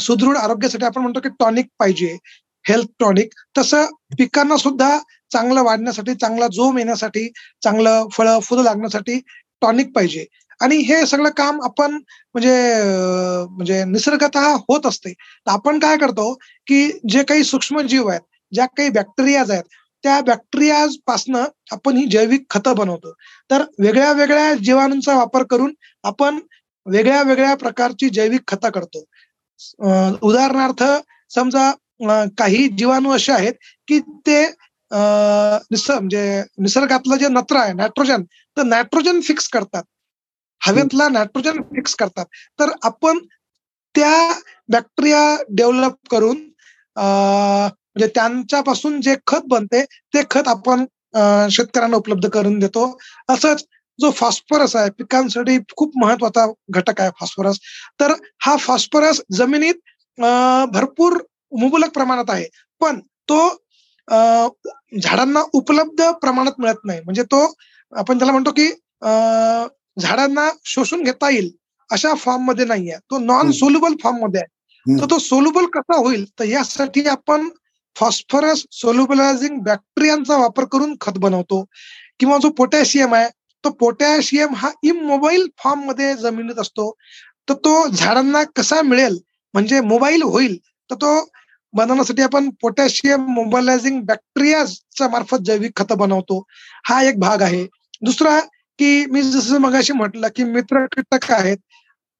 सुदृढ 0.00 0.36
आरोग्यासाठी 0.36 0.84
आपण 0.84 1.02
म्हणतो 1.02 1.20
की 1.20 1.28
टॉनिक 1.40 1.66
पाहिजे 1.78 2.16
हेल्थ 2.64 2.86
टॉनिक. 3.00 3.28
तसं 3.58 3.84
पिकांना 4.18 4.56
सुद्धा 4.56 4.96
चांगलं 5.32 5.62
वाढण्यासाठी 5.62 6.14
चांगला 6.14 6.46
जोम 6.52 6.78
येण्यासाठी 6.78 7.28
चांगलं 7.62 8.06
फळं 8.12 8.38
फुलं 8.40 8.62
लागण्यासाठी 8.62 9.18
टॉनिक 9.62 9.92
पाहिजे. 9.94 10.24
आणि 10.60 10.76
हे 10.88 11.04
सगळं 11.06 11.30
काम 11.36 11.60
आपण 11.64 11.92
म्हणजे 11.92 12.52
म्हणजे 13.50 13.84
निसर्गत 13.84 14.36
होत 14.68 14.86
असते. 14.86 15.12
तर 15.12 15.50
आपण 15.50 15.78
काय 15.78 15.96
करतो 15.98 16.32
की 16.66 16.86
जे 17.08 17.22
काही 17.22 17.44
सूक्ष्म 17.44 17.80
जीव 17.82 18.08
आहेत 18.08 18.20
ज्या 18.52 18.66
काही 18.76 18.90
बॅक्टेरियाज 18.90 19.50
आहेत 19.50 19.64
त्या 20.04 20.20
बॅक्टेरिया 20.20 20.84
पासनं 21.06 21.44
आपण 21.72 21.96
ही 21.96 22.04
जैविक 22.06 22.44
खतं 22.50 22.74
बनवतो. 22.76 23.12
तर 23.50 23.62
वेगळ्या 23.78 24.12
वेगळ्या 24.12 24.52
जीवाणूंचा 24.54 25.14
वापर 25.16 25.42
करून 25.50 25.72
आपण 26.04 26.38
वेगळ्या 26.86 27.22
वेगळ्या 27.22 27.54
प्रकारची 27.56 28.08
जैविक 28.10 28.42
खतं 28.48 28.70
करतो. 28.70 29.04
उदाहरणार्थ 30.22 30.82
समजा 31.30 31.70
काही 32.38 32.66
जीवाणू 32.78 33.10
असे 33.10 33.32
आहेत 33.32 33.54
की 33.88 33.98
ते 34.26 34.44
निसर्ग 35.70 35.98
म्हणजे 35.98 36.42
निसर्गातलं 36.58 37.16
जे 37.16 37.28
नत्र 37.28 37.56
आहे 37.56 37.72
नायट्रोजन 37.72 38.22
तर 38.56 38.62
नायट्रोजन 38.62 39.20
फिक्स 39.20 39.48
करतात. 39.48 39.82
हवेतला 40.64 41.08
नायट्रोजन 41.08 41.60
फिक्स 41.74 41.94
करतात. 41.96 42.24
तर 42.58 42.70
आपण 42.82 43.18
त्या 43.94 44.32
बॅक्टेरिया 44.68 45.36
डेव्हलप 45.50 45.94
करून 46.10 46.36
म्हणजे 46.96 48.06
त्यांच्यापासून 48.14 49.00
जे 49.00 49.14
खत 49.26 49.46
बनते 49.48 49.84
ते 50.14 50.22
खत 50.30 50.48
आपण 50.48 50.84
शेतकऱ्यांना 51.50 51.96
उपलब्ध 51.96 52.28
करून 52.28 52.58
देतो. 52.58 52.86
असंच 53.28 53.64
जो 53.98 54.10
फॉस्फरस 54.10 54.74
आहे 54.76 54.90
पिकांसाठी 54.98 55.58
खूप 55.76 55.92
महत्त्वाचा 56.02 56.46
घटक 56.70 57.00
आहे 57.00 57.10
फॉस्फरस 57.20 57.58
तर 58.00 58.12
हा 58.44 58.56
फॉस्फरस 58.60 59.20
जमिनीत 59.32 59.74
भरपूर 60.72 61.18
मुबलक 61.52 61.90
प्रमाणात 61.94 62.30
आहे. 62.30 62.46
पण 62.80 62.98
तो 63.28 63.48
झाडांना 65.02 65.42
उपलब्ध 65.54 66.02
प्रमाणात 66.22 66.60
मिळत 66.60 66.84
नाही. 66.84 67.00
म्हणजे 67.00 67.22
तो 67.24 67.44
आपण 67.92 68.18
त्याला 68.18 68.32
म्हणतो 68.32 68.50
की 68.52 68.66
झाडांना 69.98 70.50
शोषून 70.64 71.02
घेता 71.02 71.30
येईल 71.30 71.50
अशा 71.90 72.14
फॉर्ममध्ये 72.14 72.64
नाहीये. 72.64 72.96
तो 72.96 73.18
नॉन 73.18 73.50
सोल्युबल 73.50 73.92
फॉर्ममध्ये 74.02 74.40
आहे. 74.40 74.54
तर 75.00 75.10
तो 75.10 75.18
सोल्युबल 75.18 75.66
कसा 75.66 75.96
होईल? 75.96 76.24
तर 76.38 76.44
यासाठी 76.44 77.06
आपण 77.06 77.48
फॉस्फरस 77.96 78.64
सोल्युबलायझिंग 78.72 79.60
बॅक्टेरियांचा 79.60 80.36
वापर 80.36 80.64
करून 80.64 80.96
खत 81.00 81.12
बनवतो. 81.18 81.64
किंवा 82.20 82.38
जो 82.38 82.48
पोटॅशियम 82.50 83.14
आहे 83.14 83.28
तो 83.64 83.70
पोटॅशियम 83.70 84.54
हा 84.54 84.70
इमोबाईल 84.82 85.48
फॉर्ममध्ये 85.64 86.14
जमिनीत 86.14 86.54
असतो. 86.58 86.94
तर 87.48 87.54
तो 87.54 87.88
झाडांना 87.88 88.42
कसा 88.56 88.82
मिळेल? 88.82 89.18
म्हणजे 89.54 89.80
मोबाईल 89.80 90.22
होईल. 90.22 90.58
तर 90.90 90.94
तो 90.94 91.28
बनवण्यासाठी 91.72 92.22
आपण 92.22 92.50
पोटॅशियम 92.60 93.20
मोबालायझिंग 93.20 94.02
बॅक्टेरियाच्या 94.02 95.08
मार्फत 95.08 95.36
जैविक 95.44 95.72
खत 95.76 95.92
बनवतो. 95.92 96.44
हा 96.84 97.02
एक 97.02 97.18
भाग 97.18 97.42
आहे. 97.42 97.66
दुसरा 98.02 98.40
की 98.78 99.06
मी 99.06 99.22
जसं 99.22 99.58
मगाशी 99.58 99.92
म्हटलं 99.92 100.28
की 100.36 100.44
मित्र 100.44 100.84
कीटक 100.86 101.30
आहेत 101.32 101.58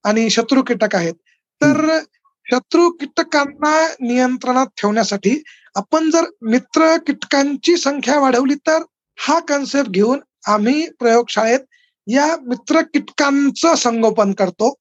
आणि 0.05 0.29
शत्रू 0.31 0.63
कीटक 0.63 0.95
आहेत. 0.97 1.15
तर 1.61 1.99
शत्रू 2.47 2.89
कीटकांना 2.91 3.77
नियंत्रणात 4.01 4.67
ठेवण्यासाठी 4.77 5.43
आपण 5.77 6.11
जर 6.11 6.25
मित्र 6.43 6.97
कीटकांची 7.07 7.77
संख्या 7.77 8.19
वाढवली 8.21 8.55
तर 8.67 8.83
हा 9.19 9.39
कन्सेप्ट 9.39 9.91
घेऊन 9.91 10.21
आम्ही 10.47 10.87
प्रयोगशाळेत 10.99 11.61
या 12.07 12.27
मित्र 12.47 12.81
कीटकांचं 12.95 13.75
संगोपन 13.75 14.33
करतो. 14.33 14.75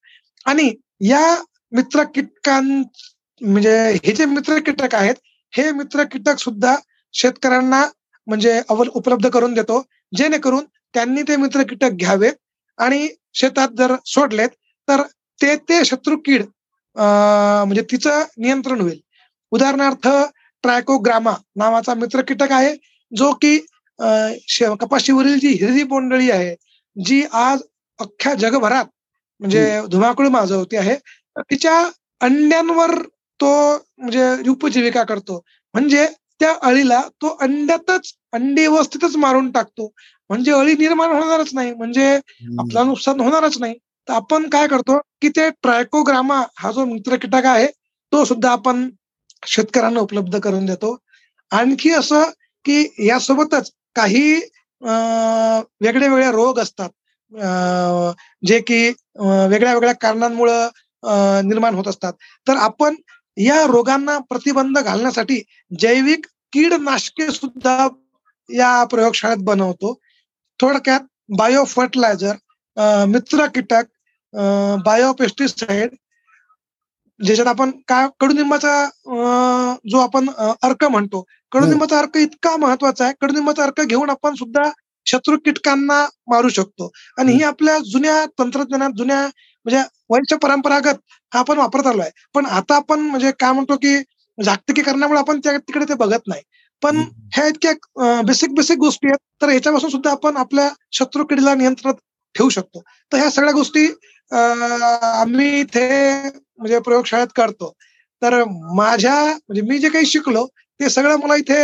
आणि 0.45 0.71
या 1.01 1.36
मित्र 1.71 2.03
कीटकां 2.15 2.63
म्हणजे 3.41 3.76
हे 4.05 4.11
जे 4.11 4.26
मित्र 4.26 4.57
कीटक 4.59 4.95
आहेत 4.95 5.15
हे 5.53 5.71
मित्र 5.71 6.03
कीटक 6.03 6.39
सुद्धा 6.39 6.76
शेतकऱ्यांना 7.13 7.86
म्हणजे 8.28 8.61
उपलब्ध 8.69 9.28
करून 9.30 9.53
देतो. 9.53 9.82
जेणेकरून 10.13 10.65
त्यांनी 10.93 11.21
ते 11.28 11.36
मित्र 11.36 11.63
कीटक 11.69 11.91
घ्यावेत 11.99 12.34
आणि 12.80 13.07
शेतात 13.36 13.69
जर 13.78 13.95
सोडलेत 14.05 14.49
तर 14.88 15.01
ते 15.39 15.55
ते 15.69 15.84
शत्रू 15.86 16.17
कीड 16.26 16.43
म्हणजे 16.95 17.82
तिचं 17.91 18.24
नियंत्रण 18.38 18.82
होईल. 18.82 18.99
उदाहरणार्थ 19.51 20.07
ट्रायकोग्रामा 20.63 21.34
नावाचा 21.57 21.93
मित्र 21.93 22.21
कीटक 22.28 22.51
आहे 22.51 22.76
जो 23.11 23.32
की 23.41 23.57
कपाशीवरील 24.80 25.38
जी 25.39 25.47
हिरवी 25.53 25.84
बोंडळी 25.84 26.30
आहे 26.32 26.55
जी 26.95 27.24
आज 27.34 27.61
अख्ख्या 27.99 28.34
जगभरात 28.36 28.86
म्हणजे 29.39 29.65
धुमाकूळ 29.91 30.28
माजवते 30.30 30.78
आहे 30.78 30.95
तिच्या 31.41 31.78
अंड्यांवर 32.21 32.95
तो 33.39 33.51
म्हणजे 33.97 34.49
उपजीविका 34.49 35.03
करतो. 35.03 35.41
म्हणजे 35.74 36.05
त्या 36.43 36.53
अळीला 36.67 36.99
तो 37.21 37.27
अंड्यातच 37.41 38.11
अंडी 38.33 38.65
व्यवस्थितच 38.67 39.15
मारून 39.17 39.49
टाकतो. 39.51 39.87
म्हणजे 40.29 40.51
अळी 40.51 40.73
निर्माण 40.79 41.09
होणारच 41.11 41.49
नाही 41.53 41.73
म्हणजे 41.73 42.07
आपलं 42.59 42.87
नुकसान 42.87 43.19
होणारच 43.21 43.57
नाही. 43.59 43.73
तर 44.07 44.13
आपण 44.13 44.49
काय 44.49 44.67
करतो 44.67 44.97
की 45.21 45.29
ते 45.35 45.49
ट्रायकोग्रामा 45.63 46.41
हा 46.59 46.71
जो 46.71 46.85
मित्र 46.85 47.15
कीटक 47.15 47.45
आहे 47.45 47.67
तो 48.11 48.23
सुद्धा 48.25 48.51
आपण 48.51 48.89
शेतकऱ्यांना 49.47 49.99
उपलब्ध 49.99 50.37
करून 50.39 50.65
देतो. 50.65 50.95
आणखी 51.51 51.91
असं 51.93 52.23
की 52.65 52.83
यासोबतच 53.07 53.71
काही 53.95 54.33
वेगळे 54.81 56.07
वेगळे 56.07 56.31
रोग 56.31 56.59
असतात. 56.59 56.89
जे 58.43 58.59
की 58.67 58.87
वेगळ्या 58.89 59.73
वेगळ्या 59.73 59.93
कारणांमुळं 60.01 60.69
निर्माण 61.47 61.75
होत 61.75 61.87
असतात. 61.87 62.13
तर 62.47 62.57
आपण 62.57 62.95
या 63.37 63.61
रोगांना 63.67 64.17
प्रतिबंध 64.29 64.79
घालण्यासाठी 64.79 65.41
जैविक 65.79 66.25
कीडनाशके 66.54 67.30
सुद्धा 67.32 67.88
या 68.49 68.84
प्रयोगशाळेत 68.91 69.43
बनवतो. 69.45 69.93
थोडक्यात 70.60 71.01
बायो 71.38 71.64
फर्टिलायझर 71.66 72.36
मित्र 73.08 73.45
कीटक 73.56 73.86
बायो 74.86 75.12
पेस्टिसाइड 75.20 75.95
ज्याच्यात 77.20 77.47
आपण 77.47 77.72
काय 77.88 78.08
कडुनिंबाचा 78.20 78.74
जो 79.91 79.99
आपण 79.99 80.30
अर्क 80.64 80.84
म्हणतो 80.86 81.24
कडुनिंबाचा 81.51 81.97
अर्क 81.99 82.18
इतका 82.18 82.56
महत्त्वाचा 82.58 83.06
आहे 83.06 83.14
कडुनिंबाचा 83.22 83.64
अर्क 83.64 83.82
घेऊन 83.82 84.10
आपण 84.10 84.36
सुद्धा 84.36 84.70
शत्रू 85.06 85.38
कीटकांना 85.45 86.06
मारू 86.30 86.49
शकतो. 86.49 86.89
आणि 87.18 87.34
ही 87.34 87.43
आपल्या 87.43 87.78
जुन्या 87.86 88.26
तंत्रज्ञानात 88.39 88.91
जुन्या 88.97 89.22
म्हणजे 89.66 89.82
वैश्य 90.10 90.36
परंपरागत 90.41 90.99
हा 91.32 91.39
आपण 91.39 91.58
वापरत 91.58 91.88
आलोय. 91.88 92.10
पण 92.36 92.45
आता 92.45 92.76
आपण 92.76 92.99
म्हणजे 92.99 93.32
काय 93.39 93.51
म्हणतो 93.51 93.76
की 93.76 93.95
जागतिकीकरणामुळे 94.38 95.19
आपण 95.19 95.39
त्या 95.39 95.57
तिकडे 95.57 95.86
ते 95.89 95.93
बघत 95.95 96.27
नाही. 96.27 96.41
पण 96.81 96.97
ह्या 97.34 97.47
इतक्या 97.47 98.21
बेसिक 98.25 98.53
बेसिक 98.55 98.77
गोष्टी 98.77 99.07
आहेत. 99.07 99.17
तर 99.41 99.49
याच्यापासून 99.49 99.89
सुद्धा 99.89 100.11
आपण 100.11 100.38
आपल्या 100.38 100.69
शत्रू 100.91 101.23
किडीला 101.25 101.53
नियंत्रणात 101.55 101.95
ठेवू 102.36 102.49
शकतो. 102.49 102.81
तर 103.11 103.17
ह्या 103.17 103.29
सगळ्या 103.31 103.53
गोष्टी 103.53 103.86
आम्ही 104.31 105.59
इथे 105.59 105.88
म्हणजे 106.57 106.79
प्रयोगशाळेत 106.79 107.27
करतो. 107.36 107.71
तर 108.21 108.43
माझ्या 108.75 109.15
म्हणजे 109.25 109.61
मी 109.61 109.77
जे 109.79 109.89
काही 109.89 110.05
शिकलो 110.05 110.45
ते 110.79 110.89
सगळं 110.89 111.15
मला 111.15 111.36
इथे 111.36 111.63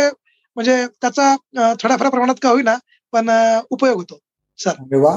म्हणजे 0.56 0.86
त्याचा 0.86 1.34
थोड्याफार 1.56 2.08
प्रमाणात 2.08 2.34
का 2.42 2.48
होईना 2.48 2.76
पण 3.12 3.30
उपयोग 3.70 3.96
होतो. 3.96 4.18
सर. 4.58 4.96
वा. 4.96 5.16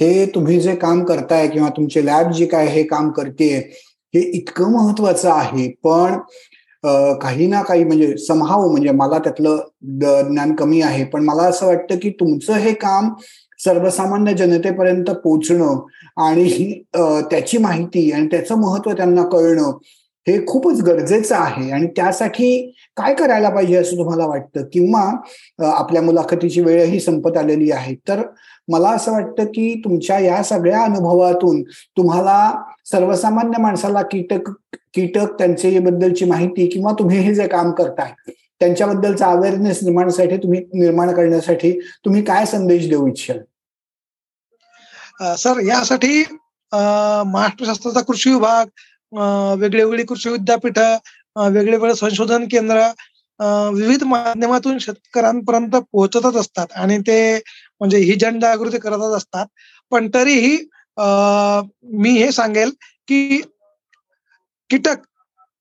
हे 0.00 0.26
तुम्ही 0.26 0.60
जे 0.60 0.74
काम 0.76 1.04
करताय 1.04 1.48
किंवा 1.48 1.68
तुमचे 1.68 2.04
लॅब 2.06 2.30
जे 2.32 2.46
काय 2.46 2.66
हे 2.66 2.82
काम 2.82 3.10
करते 3.10 3.48
हे 4.14 4.20
इतकं 4.38 4.72
महत्वाचं 4.72 5.30
आहे. 5.30 5.68
पण 5.84 6.18
काही 7.22 7.46
ना 7.46 7.62
काही 7.62 7.84
म्हणजे 7.84 8.16
समहाव 8.18 8.68
म्हणजे 8.70 8.90
मला 8.90 9.18
त्यातलं 9.18 9.60
ज्ञान 10.30 10.54
कमी 10.54 10.80
आहे. 10.82 11.04
पण 11.04 11.24
मला 11.24 11.42
असं 11.42 11.66
वाटतं 11.66 11.98
की 12.02 12.10
तुमचं 12.10 12.52
हे 12.52 12.72
काम 12.74 13.12
सर्वसामान्य 13.64 14.32
जनतेपर्यंत 14.34 15.10
पोचणं 15.10 15.80
आणि 16.16 16.72
त्याची 17.30 17.58
माहिती 17.58 18.10
आणि 18.12 18.26
त्याचं 18.26 18.54
महत्त्व 18.54 18.92
त्यांना 18.92 19.22
कळणं 19.22 19.70
हे 20.26 20.38
खूपच 20.46 20.80
गरजेचं 20.82 21.36
आहे. 21.36 21.70
आणि 21.70 21.86
त्यासाठी 21.96 22.48
काय 22.96 23.14
करायला 23.14 23.48
पाहिजे 23.50 23.76
असं 23.76 23.96
तुम्हाला 23.96 24.26
वाटतं? 24.26 24.64
किंवा 24.72 25.02
आपल्या 25.70 26.02
मुलाखतीची 26.02 26.60
वेळही 26.60 27.00
संपत 27.00 27.36
आलेली 27.36 27.70
आहे. 27.70 27.94
तर 28.08 28.22
मला 28.68 28.90
असं 28.90 29.12
वाटतं 29.12 29.44
की 29.44 29.74
तुमच्या 29.84 30.18
या 30.18 30.42
सगळ्या 30.42 30.82
अनुभवातून 30.82 31.62
तुम्हाला 31.96 32.38
सर्वसामान्य 32.90 33.62
माणसाला 33.62 34.02
कीटक 34.02 34.50
कीटक 34.94 35.32
त्यांचे 35.38 35.78
बद्दलची 35.78 36.24
माहिती 36.24 36.66
किंवा 36.66 36.92
तुम्ही 36.98 37.18
हे 37.18 37.34
जे 37.34 37.46
काम 37.48 37.70
करताय 37.72 38.12
त्यांच्याबद्दलचा 38.60 39.26
अवेअरनेस 39.26 39.82
निर्माणसाठी 39.82 40.36
तुम्ही 40.36 40.60
निर्माण 40.74 41.12
करण्यासाठी 41.14 41.72
तुम्ही 42.04 42.22
काय 42.24 42.46
संदेश 42.46 42.88
देऊ 42.88 43.06
इच्छाल? 43.08 43.38
सर 45.38 45.60
यासाठी 45.62 46.24
महाराष्ट्र 46.72 47.64
शास्त्राचा 47.66 48.00
कृषी 48.00 48.30
विभाग 48.30 48.66
वेगळी 49.14 49.82
वेगळी 49.82 50.04
कृषी 50.06 50.30
विद्यापीठ 50.30 50.78
वेगवेगळे 51.36 51.94
संशोधन 51.94 52.46
केंद्र 52.50 52.90
विविध 53.74 54.02
माध्यमातून 54.04 54.78
शेतकऱ्यांपर्यंत 54.78 55.76
पोहोचतच 55.92 56.36
असतात 56.36 56.72
आणि 56.76 56.98
ते 57.06 57.18
म्हणजे 57.80 57.98
ही 57.98 58.14
जनजागृती 58.20 58.78
करतच 58.78 59.16
असतात. 59.16 59.46
पण 59.92 60.08
तरीही 60.14 60.56
मी 62.00 62.10
हे 62.18 62.30
सांगेल 62.32 62.70
की 63.08 63.40
कीटक 64.70 65.02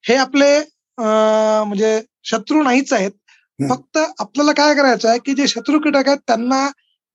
हे 0.03 0.15
आपले 0.15 0.57
म्हणजे 0.97 1.99
शत्रू 2.25 2.61
नाहीच 2.63 2.93
आहेत. 2.93 3.11
फक्त 3.59 3.97
आपल्याला 3.97 4.51
काय 4.57 4.73
करायचं 4.75 5.09
आहे 5.09 5.19
की 5.25 5.33
जे 5.33 5.47
शत्रू 5.47 5.79
कीटक 5.79 6.07
आहेत 6.07 6.19
त्यांना 6.27 6.63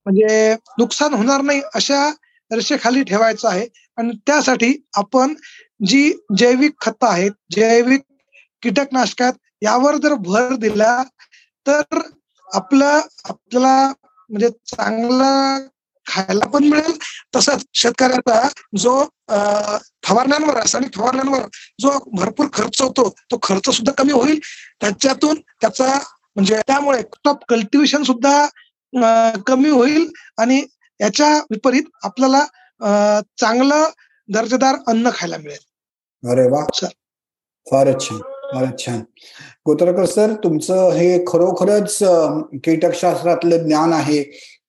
म्हणजे 0.07 0.55
नुकसान 0.79 1.15
होणार 1.15 1.41
नाही 1.43 1.61
अशा 1.75 2.09
रेषेखाली 2.51 3.03
ठेवायचं 3.05 3.49
आहे. 3.49 3.67
आणि 3.99 4.13
त्यासाठी 4.27 4.73
आपण 4.97 5.35
जी 5.81 6.11
जैविक 6.39 6.75
खतं 6.81 7.07
आहेत 7.09 7.33
जैविक 7.51 8.01
कीटकनाशक 8.63 9.23
आहेत 9.23 9.35
यावर 9.63 9.97
जर 9.97 10.15
भर 10.21 10.55
दिला 10.61 11.03
तर 11.67 11.99
आपलं 12.49 13.01
आपल्याला 13.25 13.77
म्हणजे 14.31 14.49
चांगला 14.67 15.59
खायला 16.07 16.47
पण 16.49 16.65
मिळेल. 16.65 16.97
तसंच 17.37 17.65
शेतकऱ्याचा 17.75 18.49
जो 18.79 19.03
फवारण्यांवर 20.07 20.55
रासायनिक 20.57 20.95
फवारण्यांवर 20.95 21.43
जो 21.81 21.91
भरपूर 22.17 22.47
खर्च 22.53 22.81
होतो 22.83 23.09
तो 23.31 23.39
खर्च 23.43 23.71
सुद्धा 23.71 23.93
कमी 23.99 24.13
होईल. 24.13 24.39
त्याच्यातून 24.81 25.41
त्याचा 25.61 25.99
म्हणजे 26.37 26.61
त्यामुळे 26.67 27.03
टॉप 27.25 27.45
कल्टिवेशन 27.49 28.03
सुद्धा 28.03 28.47
कमी 29.47 29.69
होईल 29.69 30.09
आणि 30.39 30.63
याच्या 31.01 31.33
विपरीत 31.51 31.89
आपल्याला 32.05 32.45
चांगलं 33.41 33.89
दर्जेदार 34.29 34.77
अन्न 34.87 35.11
खायला 35.15 35.37
मिळेल. 35.37 35.59
अरे 36.23 36.47
वा. 36.51 36.65
फारच 37.67 38.01
छान 38.03 38.19
फारच 38.53 38.79
छान. 38.81 39.01
गोत्रकर 39.67 40.05
सर 40.07 40.33
तुमचं 40.45 40.91
हे 40.93 41.19
खरोखरच 41.29 41.99
कीटकशास्त्रातलं 42.65 43.67
ज्ञान 43.67 43.93
आहे. 43.93 44.23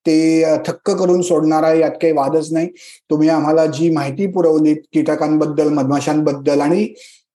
ते 0.06 0.44
थक्क 0.68 0.90
करून 0.92 1.22
सोडणारा 1.22 1.72
यात 1.74 1.92
काही 2.02 2.14
वादच 2.14 2.52
नाही. 2.54 2.68
तुम्ही 3.10 3.30
आम्हाला 3.30 3.66
जी 3.68 3.90
माहिती 3.94 4.28
पुरवली 4.32 4.74
कीटकांबद्दल 4.94 5.70
मधमाशांबद्दल 5.74 6.62
आणि 6.62 6.86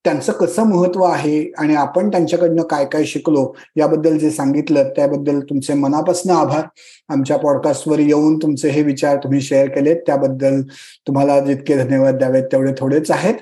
त्यांचं 0.04 0.32
कसं 0.32 0.62
महत्त्व 0.68 1.02
आहे 1.04 1.38
आणि 1.58 1.74
आपण 1.74 2.10
त्यांच्याकडनं 2.10 2.62
काय 2.70 2.84
काय 2.92 3.04
शिकलो 3.04 3.44
याबद्दल 3.76 4.18
जे 4.18 4.30
सांगितलं 4.30 4.88
त्याबद्दल 4.96 5.40
तुमचे 5.40 5.74
मनापासून 5.74 6.32
आभार. 6.32 6.66
आमच्या 7.08 7.36
पॉडकास्टवर 7.38 7.98
येऊन 7.98 8.36
तुमचे 8.38 8.68
हे 8.70 8.82
विचार 8.82 9.16
तुम्ही 9.16 9.40
शेअर 9.40 9.68
केलेत 9.68 9.96
त्याबद्दल 10.06 10.60
तुम्हाला 11.08 11.38
जितके 11.40 11.76
धन्यवाद 11.76 12.18
द्यावेत 12.18 12.44
तेवढे 12.52 12.72
थोडेच 12.78 13.10
आहेत. 13.10 13.34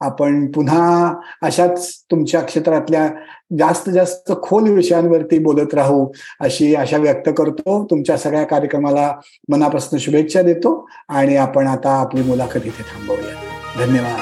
आपण 0.00 0.50
पुन्हा 0.52 1.14
अशाच 1.42 1.98
तुमच्या 2.10 2.40
क्षेत्रातल्या 2.40 3.08
जास्त 3.58 3.90
जास्त 3.90 4.32
खोल 4.42 4.70
विषयांवरती 4.70 5.38
बोलत 5.38 5.74
राहू 5.74 6.08
अशी 6.40 6.74
आशा 6.74 6.96
व्यक्त 6.96 7.30
करतो. 7.38 7.86
तुमच्या 7.90 8.16
सगळ्या 8.16 8.44
कार्यक्रमाला 8.44 9.12
मनापासून 9.48 9.98
शुभेच्छा 9.98 10.42
देतो 10.42 10.88
आणि 11.08 11.36
आपण 11.36 11.66
आता 11.66 12.00
आपली 12.00 12.22
मुलाखत 12.22 12.60
इथे 12.64 12.82
थांबवूया. 12.82 13.86
धन्यवाद. 13.86 14.20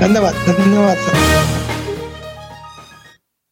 धन्यवाद 0.00 0.34
धन्यवाद 0.46 0.96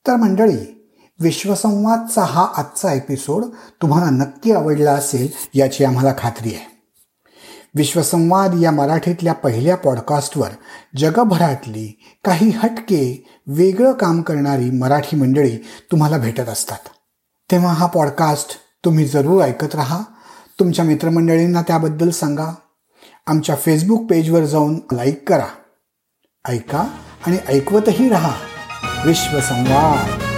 तर 0.07 0.17
मंडळी 0.17 0.87
विश्वसंवादचा 1.21 2.23
हा 2.23 2.49
आजचा 2.57 2.93
एपिसोड 2.93 3.45
तुम्हाला 3.83 4.11
नक्की 4.11 4.53
आवडला 4.53 4.93
असेल 4.93 5.29
याची 5.55 5.85
आम्हाला 5.85 6.15
खात्री 6.19 6.49
आहे. 6.49 6.80
विश्वसंवाद 7.75 8.57
या 8.61 8.71
मराठीतल्या 8.71 9.33
पहिल्या 9.33 9.77
पॉडकास्टवर 9.77 10.49
जगभरातली 10.97 12.05
काही 12.25 12.51
हटके 12.51 13.29
वेगळं 13.47 13.93
काम 13.93 14.23
करणारी 14.23 14.71
मराठी 14.71 15.17
मंडळी 15.17 15.57
तुम्हाला 15.93 16.19
भेटत 16.19 16.49
असतात. 16.49 16.79
तेव्हा 17.51 17.73
हा 17.73 17.87
पॉडकास्ट 17.87 18.59
तुम्ही 18.85 19.05
जरूर 19.05 19.43
ऐकत 19.43 19.75
राहा. 19.75 20.01
तुमच्या 20.61 20.85
मित्रमंडळींना 20.85 21.63
त्याबद्दल 21.63 22.11
सांगा. 22.11 22.55
आमच्या 23.27 23.55
फेसबुक 23.55 24.11
पेजवर 24.11 24.45
जाऊन 24.45 24.81
लाईक 24.93 25.29
करा. 25.29 25.47
ऐका 26.49 26.89
आणि 27.27 27.37
ऐकवतही 27.49 28.09
राहा. 28.09 28.33
विश्वसंवाद. 29.07 30.30